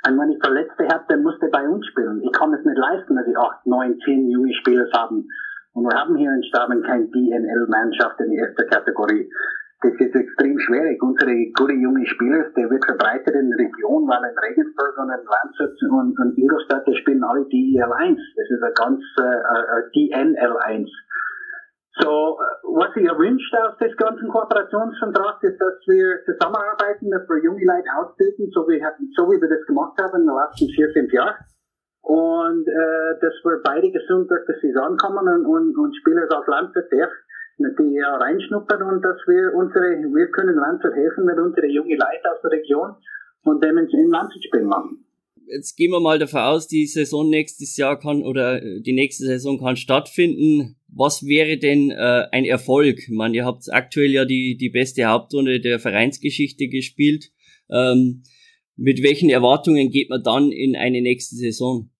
Und 0.07 0.21
wenn 0.21 0.33
ich 0.33 0.45
Verletzte 0.45 0.85
habe, 0.93 1.05
dann 1.09 1.23
muss 1.23 1.39
der 1.41 1.49
bei 1.49 1.67
uns 1.67 1.87
spielen. 1.87 2.21
Ich 2.23 2.33
kann 2.33 2.53
es 2.53 2.63
nicht 2.63 2.77
leisten, 2.77 3.17
dass 3.17 3.27
ich 3.27 3.39
acht, 3.39 3.65
neun, 3.65 3.99
zehn 4.05 4.29
junge 4.29 4.53
Spieler 4.53 4.87
haben. 4.93 5.29
Und 5.73 5.85
wir 5.85 5.99
haben 5.99 6.15
hier 6.17 6.31
in 6.31 6.45
Staben 6.45 6.83
keine 6.83 7.09
DNL-Mannschaft 7.09 8.21
in 8.21 8.37
der 8.37 8.49
ersten 8.49 8.69
Kategorie. 8.69 9.31
Das 9.83 9.99
ist 9.99 10.15
extrem 10.15 10.59
schwierig. 10.61 11.03
Unsere 11.03 11.35
gute 11.59 11.75
junge 11.75 12.07
Spieler, 12.07 12.51
der 12.55 12.71
wird 12.71 12.85
verbreitet 12.85 13.35
in 13.35 13.51
der 13.51 13.67
Region, 13.67 14.07
weil 14.07 14.23
in 14.31 14.39
Regensburg 14.39 14.95
und 14.97 15.11
in 15.11 15.27
Landshut 15.27 15.75
und, 15.91 16.15
und 16.19 16.39
Ingolstadt, 16.39 16.87
die 16.87 16.95
spielen 16.95 17.25
alle 17.25 17.45
DEL 17.51 17.83
1. 17.83 18.15
Das 18.15 18.47
ist 18.47 18.63
ein 18.63 18.75
ganz 18.79 19.03
äh, 19.19 19.27
äh 19.27 19.83
DNL 19.91 20.57
1. 20.57 20.89
So, 21.99 22.39
was 22.79 22.97
ich 22.97 23.05
erwünscht 23.05 23.53
aus 23.59 23.77
des 23.77 23.95
ganzen 23.97 24.29
Kooperationsvertrags 24.29 25.43
ist, 25.43 25.61
dass 25.61 25.77
wir 25.91 26.25
zusammenarbeiten, 26.25 27.11
dass 27.11 27.29
wir 27.29 27.43
junge 27.43 27.67
Leute 27.67 27.91
ausbilden, 27.99 28.49
so 28.55 28.65
wie, 28.71 28.81
so 29.15 29.29
wie 29.29 29.41
wir 29.43 29.51
das 29.51 29.67
gemacht 29.67 29.99
haben 30.01 30.23
in 30.23 30.27
den 30.27 30.37
letzten 30.37 30.71
vier, 30.73 30.89
fünf 30.95 31.13
Jahren. 31.13 31.37
Und 32.03 32.67
äh, 32.67 33.19
dass 33.21 33.35
wir 33.45 33.61
beide 33.63 33.91
gesund 33.91 34.31
durch 34.31 34.47
die 34.47 34.73
Saison 34.73 34.97
kommen 34.97 35.27
und, 35.27 35.45
und, 35.47 35.77
und 35.77 35.97
Spieler 35.97 36.27
aus 36.31 36.47
Landwirt 36.47 36.91
die 37.59 37.99
reinschnuppern 38.01 38.83
und 38.83 39.03
dass 39.03 39.19
wir 39.27 39.55
unsere, 39.55 39.97
wir 40.03 40.31
können 40.31 40.57
Landwirt 40.57 40.95
helfen 40.95 41.25
mit 41.25 41.39
unsere 41.39 41.67
junge 41.67 41.97
Leute 41.97 42.33
aus 42.33 42.41
der 42.43 42.53
Region 42.53 42.95
und 43.45 43.63
dem 43.63 43.79
in 43.79 44.11
Landwirt 44.11 44.45
spielen 44.45 44.67
machen 44.67 45.05
jetzt 45.53 45.77
gehen 45.77 45.91
wir 45.91 46.01
mal 46.01 46.19
davon 46.19 46.41
aus, 46.41 46.67
die 46.67 46.87
Saison 46.87 47.29
nächstes 47.29 47.77
Jahr 47.77 47.99
kann 47.99 48.23
oder 48.23 48.63
äh, 48.63 48.81
die 48.81 48.93
nächste 48.93 49.25
Saison 49.25 49.59
kann 49.59 49.77
stattfinden. 49.77 50.77
Was 50.89 51.27
wäre 51.27 51.59
denn 51.59 51.91
äh, 51.91 52.27
ein 52.33 52.45
Erfolg? 52.45 52.99
Ich 52.99 53.09
meine, 53.09 53.37
ihr 53.37 53.45
habt 53.45 53.73
aktuell 53.73 54.11
ja 54.11 54.25
die, 54.25 54.57
die 54.57 54.71
beste 54.71 55.05
Hauptrunde 55.07 55.61
der 55.61 55.79
Vereinsgeschichte 55.79 56.69
gespielt. 56.69 57.31
Ähm, 57.71 58.23
mit 58.77 59.03
welchen 59.03 59.31
Erwartungen 59.31 59.91
geht 59.91 60.11
man 60.11 60.23
dann 60.23 60.51
in 60.51 60.77
eine 60.77 61.03
nächste 61.03 61.37
Saison? 61.37 61.91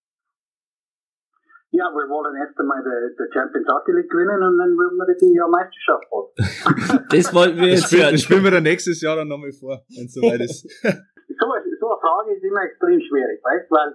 Ja, 1.73 1.89
wir 1.89 2.05
wollen 2.05 2.37
erst 2.37 2.53
einmal 2.61 2.85
die, 2.85 3.33
Champions 3.33 3.65
Hockey 3.65 3.97
League 3.97 4.05
gewinnen 4.05 4.37
und 4.45 4.61
dann 4.61 4.77
wollen 4.77 4.93
wir 4.93 5.09
die 5.17 5.33
Meisterschaft 5.41 6.05
holen. 6.13 6.29
das 7.09 7.33
wollten 7.33 7.57
wir 7.57 7.73
jetzt 7.73 7.89
hören. 7.89 8.13
Das 8.13 8.21
spielen 8.21 8.45
wir 8.45 8.53
dann 8.53 8.61
nächstes 8.61 9.01
Jahr 9.01 9.17
dann 9.17 9.27
nochmal 9.27 9.49
vor, 9.57 9.81
wenn 9.89 10.05
es 10.05 10.13
soweit 10.13 10.37
ist. 10.45 10.69
so, 10.85 11.45
so 11.81 11.87
eine 11.89 11.97
Frage 11.97 12.37
ist 12.37 12.45
immer 12.45 12.61
extrem 12.61 13.01
schwierig, 13.01 13.41
weißt 13.41 13.65
du, 13.65 13.73
weil 13.73 13.89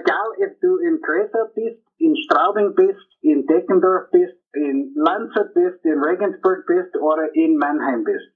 egal 0.00 0.28
ob 0.48 0.52
du 0.64 0.70
in 0.80 0.96
Krefeld 1.04 1.52
bist, 1.52 1.84
in 2.00 2.16
Straubing 2.24 2.72
bist, 2.72 3.04
in 3.20 3.44
Deckendorf 3.44 4.08
bist, 4.08 4.40
in 4.56 4.96
Landshut 4.96 5.52
bist, 5.52 5.84
in 5.84 6.00
Regensburg 6.00 6.64
bist 6.64 6.96
oder 6.96 7.28
in 7.36 7.60
Mannheim 7.60 8.04
bist. 8.04 8.32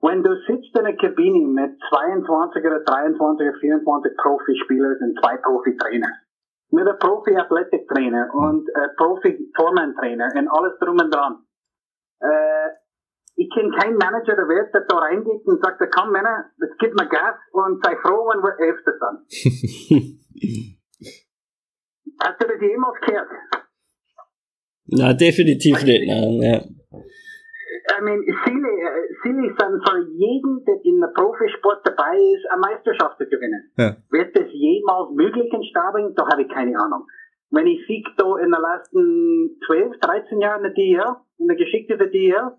Wenn 0.00 0.22
du 0.24 0.32
sitzt 0.48 0.72
in 0.72 0.86
einer 0.86 0.96
Kabine 0.96 1.44
mit 1.44 1.76
22 1.92 2.64
oder 2.64 2.80
23 2.88 3.20
oder 3.20 3.58
24 3.60 4.16
Profispielern 4.16 4.96
und 4.96 5.20
zwei 5.20 5.36
Profi-Trainer, 5.36 6.08
mit 6.70 6.86
einem 6.86 6.98
Profi-Athletic-Trainer 6.98 8.28
und 8.32 8.68
einem 8.74 8.96
Profi-Tormann-Trainer 8.96 10.28
und 10.34 10.48
alles 10.48 10.78
drum 10.80 10.98
und 10.98 11.14
dran, 11.14 11.44
äh, 12.20 12.68
ich 13.36 13.48
kenne 13.54 13.70
keinen 13.70 13.96
Manager 13.96 14.34
der 14.34 14.48
Welt, 14.48 14.74
der 14.74 14.84
da 14.88 14.98
reingeht 14.98 15.46
und 15.46 15.62
sagt, 15.62 15.80
komm 15.94 16.10
Männer, 16.10 16.50
das 16.58 16.70
gibt 16.78 16.94
mir 16.98 17.08
Gas 17.08 17.36
und 17.52 17.84
sei 17.84 17.94
froh, 18.02 18.28
wenn 18.28 18.42
wir 18.42 18.58
Elfter 18.58 18.92
sind. 18.98 19.18
Hast 22.20 22.42
du 22.42 22.48
das 22.48 22.60
jemals 22.60 23.00
gehört? 23.00 23.28
Na, 24.86 25.12
definitiv 25.12 25.84
nicht, 25.84 26.08
nein, 26.08 26.42
ja. 26.42 26.60
I 27.68 28.00
mean, 28.02 28.22
Ziele, 28.44 28.68
Ziele 29.22 29.54
sind 29.58 29.88
für 29.88 29.98
jeden, 30.12 30.64
der 30.64 30.84
in 30.84 31.00
der 31.00 31.08
Profisport 31.08 31.86
dabei 31.86 32.16
ist, 32.16 32.50
eine 32.50 32.60
Meisterschaft 32.60 33.18
zu 33.18 33.26
gewinnen. 33.26 33.70
Ja. 33.76 33.96
Wird 34.10 34.36
das 34.36 34.46
jemals 34.52 35.10
möglich 35.12 35.52
in 35.52 35.62
Stabing? 35.64 36.14
Da 36.14 36.26
habe 36.28 36.42
ich 36.42 36.48
keine 36.48 36.78
Ahnung. 36.78 37.06
Wenn 37.50 37.66
ich 37.66 37.86
sehe, 37.86 38.02
da 38.16 38.36
in 38.36 38.50
den 38.50 38.60
letzten 38.60 39.60
12, 39.66 40.00
13 40.00 40.40
Jahren 40.40 40.64
in 40.64 40.74
der 40.74 40.74
DL, 40.74 41.16
in 41.38 41.46
der 41.48 41.56
Geschichte 41.56 41.96
der 41.96 42.08
DL, 42.08 42.52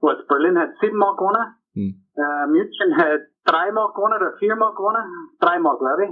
was 0.00 0.26
Berlin 0.26 0.58
hat 0.58 0.70
siebenmal 0.80 1.16
gewonnen, 1.16 1.54
hm. 1.74 2.02
äh, 2.16 2.46
München 2.46 2.96
hat 2.96 3.22
dreimal 3.44 3.92
gewonnen 3.94 4.16
oder 4.16 4.36
viermal 4.38 4.74
gewonnen, 4.74 5.04
dreimal 5.40 5.78
glaube 5.78 6.04
ich. 6.04 6.10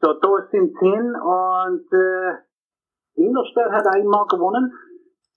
So, 0.00 0.12
da 0.12 0.28
sind 0.50 0.76
zehn 0.78 1.14
und 1.14 1.86
äh, 1.92 3.20
Ingolstadt 3.20 3.72
hat 3.72 3.86
einmal 3.94 4.26
gewonnen. 4.26 4.72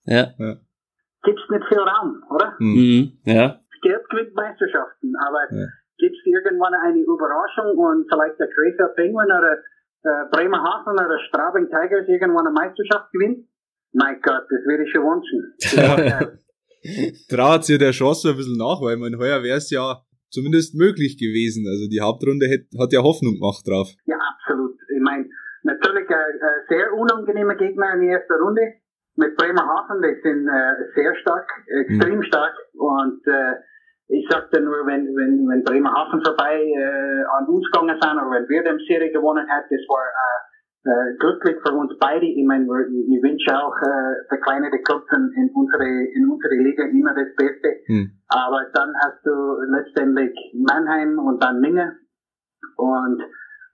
Ja. 0.06 0.28
ja. 0.38 0.56
Gibt's 1.24 1.44
nicht 1.50 1.66
viel 1.68 1.80
Raum, 1.80 2.24
oder? 2.30 2.56
Hm. 2.58 2.74
Mhm. 2.74 3.12
Ja. 3.26 3.60
Geld 3.82 4.10
gewinnt 4.10 4.36
Meisterschaften, 4.36 5.14
aber 5.16 5.40
ja. 5.52 5.68
gibt's 5.98 6.20
irgendwann 6.26 6.74
eine 6.74 7.00
Überraschung 7.00 7.78
und 7.78 8.08
vielleicht 8.12 8.40
der 8.40 8.48
Krefeld 8.48 8.96
Penguin 8.96 9.28
oder 9.28 9.58
äh, 10.04 10.26
Bremerhaven 10.32 10.94
oder 10.94 11.20
Straubing 11.28 11.68
Tigers 11.68 12.08
irgendwann 12.08 12.48
eine 12.48 12.56
Meisterschaft 12.56 13.12
gewinnt? 13.12 13.48
Mein 13.94 14.22
Gott, 14.22 14.44
das 14.50 14.62
würde 14.66 14.84
ich 14.84 14.92
schon 14.92 15.04
wünschen. 15.04 16.40
traut 17.30 17.66
sich 17.66 17.78
der 17.78 17.92
Chance 17.92 18.30
ein 18.30 18.38
bisschen 18.38 18.58
nach, 18.58 18.82
weil 18.82 18.98
man 18.98 19.18
heuer 19.18 19.44
wäre 19.44 19.58
es 19.58 19.70
ja 19.70 20.02
zumindest 20.30 20.76
möglich 20.76 21.18
gewesen. 21.18 21.66
Also 21.68 21.88
die 21.90 22.02
Hauptrunde 22.02 22.48
hat, 22.48 22.66
hat 22.80 22.94
ja 22.94 23.02
Hoffnung 23.02 23.36
gemacht 23.36 23.68
drauf. 23.68 23.90
Ja, 24.06 24.18
absolut. 24.18 24.78
Ich 24.96 25.02
meine, 25.02 25.26
natürlich 25.64 26.08
ein, 26.10 26.16
ein 26.16 26.62
sehr 26.70 26.94
unangenehmer 26.94 27.56
Gegner 27.56 27.94
in 27.96 28.02
der 28.02 28.20
ersten 28.20 28.34
Runde 28.34 28.62
mit 29.20 29.36
Bremerhaven. 29.36 30.02
Die 30.02 30.16
sind 30.24 30.48
äh, 30.48 30.74
sehr 30.96 31.16
stark, 31.16 31.48
extrem 31.68 32.18
mhm. 32.18 32.24
stark 32.24 32.56
und 32.74 33.22
äh, 33.28 33.56
ich 34.10 34.26
sagte 34.28 34.60
nur, 34.60 34.88
wenn, 34.88 35.06
wenn, 35.14 35.46
wenn 35.46 35.64
Bremerhaven 35.64 36.24
vorbei 36.26 36.58
äh, 36.58 37.24
an 37.38 37.46
uns 37.46 37.70
gegangen 37.70 37.96
sind 38.02 38.18
oder 38.18 38.42
wenn 38.42 38.50
wir 38.50 38.64
den 38.64 38.80
Serie 38.88 39.12
gewonnen 39.12 39.46
hätten, 39.46 39.70
das 39.70 39.86
war 39.86 40.02
äh, 40.02 40.50
äh, 40.90 41.18
glücklich 41.20 41.58
für 41.62 41.74
uns 41.76 41.94
beide. 42.00 42.26
Ich 42.26 42.46
meine, 42.46 42.66
ich 42.66 43.22
wünsche 43.22 43.54
auch 43.54 43.76
äh, 43.78 44.26
für 44.30 44.42
kleine 44.42 44.72
Clubs 44.82 45.06
in, 45.14 45.30
in, 45.38 45.52
unsere, 45.54 45.86
in 45.86 46.26
unsere 46.26 46.56
Liga 46.56 46.86
immer 46.90 47.14
das 47.14 47.36
Beste. 47.38 47.86
Hm. 47.86 48.12
Aber 48.30 48.66
dann 48.74 48.94
hast 48.98 49.22
du 49.24 49.62
letztendlich 49.78 50.34
Mannheim 50.58 51.20
und 51.20 51.44
dann 51.44 51.60
Minge. 51.60 51.98
Und 52.78 53.22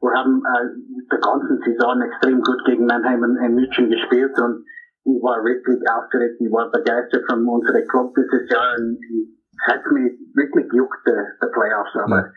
wir 0.01 0.11
haben 0.11 0.43
äh, 0.43 0.67
die 0.75 1.21
ganze 1.21 1.59
Saison 1.63 2.01
extrem 2.01 2.41
gut 2.41 2.65
gegen 2.65 2.85
Mannheim 2.87 3.23
und, 3.23 3.37
und 3.37 3.55
München 3.55 3.89
gespielt 3.89 4.35
und 4.41 4.65
war 5.05 5.43
wirklich 5.45 5.79
aufgeregt, 5.89 6.41
ich 6.41 6.51
war 6.51 6.71
begeistert 6.71 7.23
von 7.29 7.47
unserem 7.47 7.85
Club 7.87 8.13
dieses 8.17 8.49
Jahr 8.49 8.75
und 8.77 8.97
es 8.97 9.67
hat 9.67 9.85
mich 9.91 10.11
wirklich 10.33 10.65
juckt, 10.73 11.05
die 11.05 11.47
Playoffs, 11.53 11.95
aber 11.95 12.25
hm. 12.25 12.33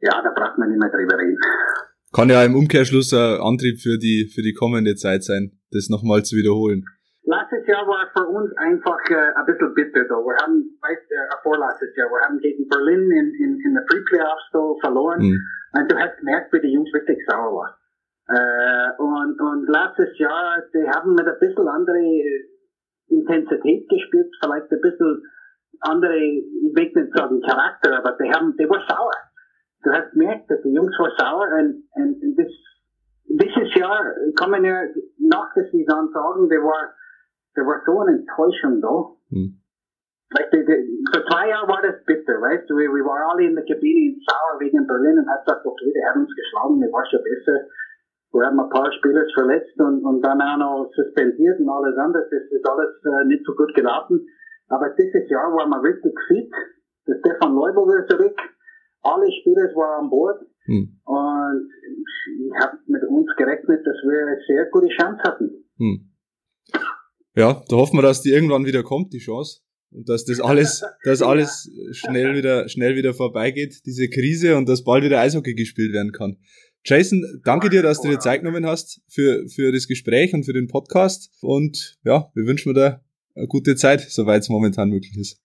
ja, 0.00 0.22
da 0.22 0.30
braucht 0.32 0.58
man 0.58 0.68
nicht 0.68 0.80
mehr 0.80 0.90
drüber 0.90 1.18
reden 1.18 1.38
kann 2.12 2.28
ja 2.28 2.42
im 2.44 2.56
Umkehrschluss 2.56 3.12
ein 3.12 3.40
Antrieb 3.40 3.78
für 3.78 3.98
die, 3.98 4.30
für 4.34 4.42
die 4.42 4.54
kommende 4.54 4.94
Zeit 4.96 5.22
sein, 5.22 5.52
das 5.70 5.88
nochmal 5.88 6.22
zu 6.22 6.36
wiederholen. 6.36 6.84
Letztes 7.22 7.66
Jahr 7.68 7.86
war 7.86 8.10
für 8.10 8.26
uns 8.26 8.50
einfach 8.56 8.98
äh, 9.10 9.14
ein 9.14 9.46
bisschen 9.46 9.74
bitter 9.74 10.02
da. 10.08 10.16
Wir 10.18 10.34
haben, 10.42 10.66
weißt 10.82 11.06
äh, 11.06 11.36
vorletztes 11.42 11.94
Jahr, 11.94 12.10
wir 12.10 12.26
haben 12.26 12.38
gegen 12.40 12.66
Berlin 12.66 13.06
in, 13.12 13.28
in 13.38 13.60
in 13.60 13.74
der 13.74 13.84
Pre-Playoffs 13.86 14.50
so 14.52 14.76
verloren. 14.80 15.22
Mhm. 15.22 15.38
Und 15.72 15.92
du 15.92 15.96
hast 15.96 16.18
gemerkt, 16.18 16.52
wie 16.52 16.60
die 16.60 16.72
Jungs 16.72 16.90
wirklich 16.92 17.18
sauer 17.28 17.54
waren. 17.54 17.74
Äh, 18.30 18.94
und, 18.98 19.40
und 19.40 19.68
letztes 19.68 20.16
Jahr, 20.18 20.62
die 20.72 20.88
haben 20.88 21.14
mit 21.14 21.26
ein 21.26 21.38
bisschen 21.40 21.66
andere 21.66 21.98
Intensität 23.08 23.88
gespielt, 23.88 24.30
vielleicht 24.40 24.70
ein 24.70 24.80
bisschen 24.80 25.22
andere, 25.80 26.16
ich 26.16 26.74
will 26.74 26.92
nicht 26.94 27.12
sagen 27.12 27.40
Charakter, 27.40 27.98
aber 27.98 28.16
die 28.22 28.30
haben, 28.30 28.54
die 28.56 28.68
war 28.68 28.80
sauer. 28.88 29.18
Du 29.82 29.90
hast 29.90 30.12
gemerkt, 30.12 30.50
dass 30.50 30.62
die 30.62 30.72
Jungs 30.72 30.94
waren 30.98 31.12
sauer 31.18 31.48
und, 31.58 31.88
und, 31.94 32.22
und 32.22 32.36
das, 32.36 32.52
dieses 33.26 33.74
Jahr 33.74 33.98
kann 34.36 34.50
man 34.50 34.64
ja 34.64 34.78
nach 35.18 35.52
der 35.54 35.64
Saison 35.64 36.10
sagen, 36.12 36.48
der 36.48 36.60
war, 36.62 36.94
der 37.56 37.66
war 37.66 37.82
so 37.84 37.98
eine 37.98 38.18
Enttäuschung 38.18 38.80
da. 38.80 39.10
Hm. 39.30 39.58
Weißt 40.30 40.52
du, 40.52 40.62
vor 41.10 41.26
zwei 41.26 41.48
Jahren 41.48 41.66
war 41.66 41.82
das 41.82 42.04
bitter, 42.04 42.38
weißt 42.38 42.70
du, 42.70 42.76
wir, 42.76 42.86
wir 42.94 43.04
waren 43.04 43.34
alle 43.34 43.48
in 43.48 43.56
der 43.56 43.64
Kabine 43.64 44.14
sauer 44.22 44.60
wegen 44.60 44.86
Berlin 44.86 45.18
und 45.18 45.28
hat 45.28 45.44
gesagt, 45.44 45.66
okay, 45.66 45.90
die 45.90 46.04
haben 46.06 46.22
uns 46.22 46.30
geschlagen, 46.36 46.78
wir 46.78 46.92
waren 46.92 47.10
schon 47.10 47.24
besser. 47.24 47.66
Wir 48.32 48.46
haben 48.46 48.60
ein 48.60 48.70
paar 48.70 48.92
Spieler 48.92 49.26
verletzt 49.34 49.74
und, 49.78 50.04
und 50.04 50.22
dann 50.22 50.40
auch 50.40 50.58
noch 50.58 50.90
suspendiert 50.94 51.58
und 51.58 51.68
alles 51.68 51.96
andere. 51.98 52.22
Das 52.30 52.46
ist 52.50 52.66
alles 52.66 52.94
äh, 53.02 53.26
nicht 53.26 53.44
so 53.44 53.54
gut 53.54 53.74
gelaufen. 53.74 54.26
Aber 54.68 54.88
dieses 54.90 55.28
Jahr 55.28 55.50
waren 55.50 55.70
wir 55.70 55.82
richtig 55.82 56.14
fit. 56.28 56.52
Der 57.08 57.18
Stefan 57.18 57.54
Leubel 57.54 57.82
war 57.82 58.06
zurück. 58.06 58.38
Alle 59.02 59.26
Spieler 59.40 59.66
waren 59.74 60.04
an 60.04 60.10
Bord. 60.10 60.38
Hm. 60.66 61.00
Und 61.04 61.70
ich 62.38 62.62
habe 62.62 62.78
mit 62.86 63.02
uns 63.02 63.26
gerechnet, 63.36 63.84
dass 63.84 63.96
wir 64.04 64.26
eine 64.26 64.38
sehr 64.46 64.66
gute 64.70 64.88
Chance 64.94 65.22
hatten. 65.24 65.50
Hm. 65.78 66.10
Ja, 67.34 67.62
da 67.68 67.76
hoffen 67.76 67.98
wir, 67.98 68.02
dass 68.02 68.22
die 68.22 68.30
irgendwann 68.30 68.64
wieder 68.64 68.84
kommt, 68.84 69.12
die 69.12 69.18
Chance. 69.18 69.62
Und 69.90 70.08
dass 70.08 70.24
das 70.24 70.40
alles, 70.40 70.84
dass 71.04 71.22
alles 71.22 71.68
schnell 71.92 72.36
wieder, 72.36 72.68
schnell 72.68 72.94
wieder 72.94 73.12
vorbeigeht, 73.12 73.80
diese 73.86 74.08
Krise, 74.08 74.56
und 74.56 74.68
dass 74.68 74.84
bald 74.84 75.02
wieder 75.02 75.18
Eishockey 75.20 75.54
gespielt 75.54 75.92
werden 75.92 76.12
kann. 76.12 76.36
Jason, 76.84 77.42
danke 77.44 77.68
dir, 77.68 77.82
dass 77.82 78.00
du 78.00 78.08
dir 78.08 78.18
Zeit 78.18 78.40
genommen 78.40 78.66
hast 78.66 79.02
für, 79.08 79.46
für 79.48 79.70
das 79.70 79.86
Gespräch 79.86 80.32
und 80.32 80.44
für 80.44 80.52
den 80.52 80.66
Podcast. 80.66 81.30
Und 81.42 81.98
ja, 82.04 82.30
wir 82.34 82.46
wünschen 82.46 82.72
dir 82.74 83.00
eine 83.36 83.46
gute 83.48 83.76
Zeit, 83.76 84.00
soweit 84.00 84.42
es 84.42 84.48
momentan 84.48 84.88
möglich 84.88 85.16
ist. 85.18 85.40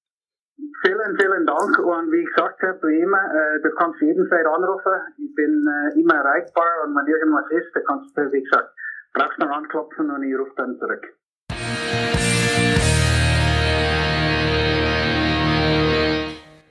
Vielen, 0.82 1.18
vielen 1.20 1.46
Dank. 1.46 1.80
Und 1.80 2.12
wie 2.12 2.22
ich 2.24 2.34
gesagt 2.36 2.62
habe, 2.62 2.80
wie 2.88 3.02
immer, 3.02 3.18
äh, 3.18 3.62
du 3.62 3.70
kannst 3.76 4.00
jederzeit 4.02 4.46
anrufen. 4.46 4.96
Ich 5.18 5.34
bin 5.36 5.66
äh, 5.68 6.00
immer 6.00 6.16
erreichbar 6.16 6.86
und 6.86 6.96
wenn 6.96 7.08
irgendwas 7.08 7.52
ist, 7.52 7.74
dann 7.74 7.84
kannst 7.84 8.18
du, 8.18 8.32
wie 8.32 8.42
gesagt, 8.42 8.70
brauchst 9.14 9.40
noch 9.40 9.50
anklopfen 9.50 10.10
und 10.12 10.24
ich 10.24 10.38
rufe 10.38 10.54
dann 10.56 10.78
zurück. 10.80 11.04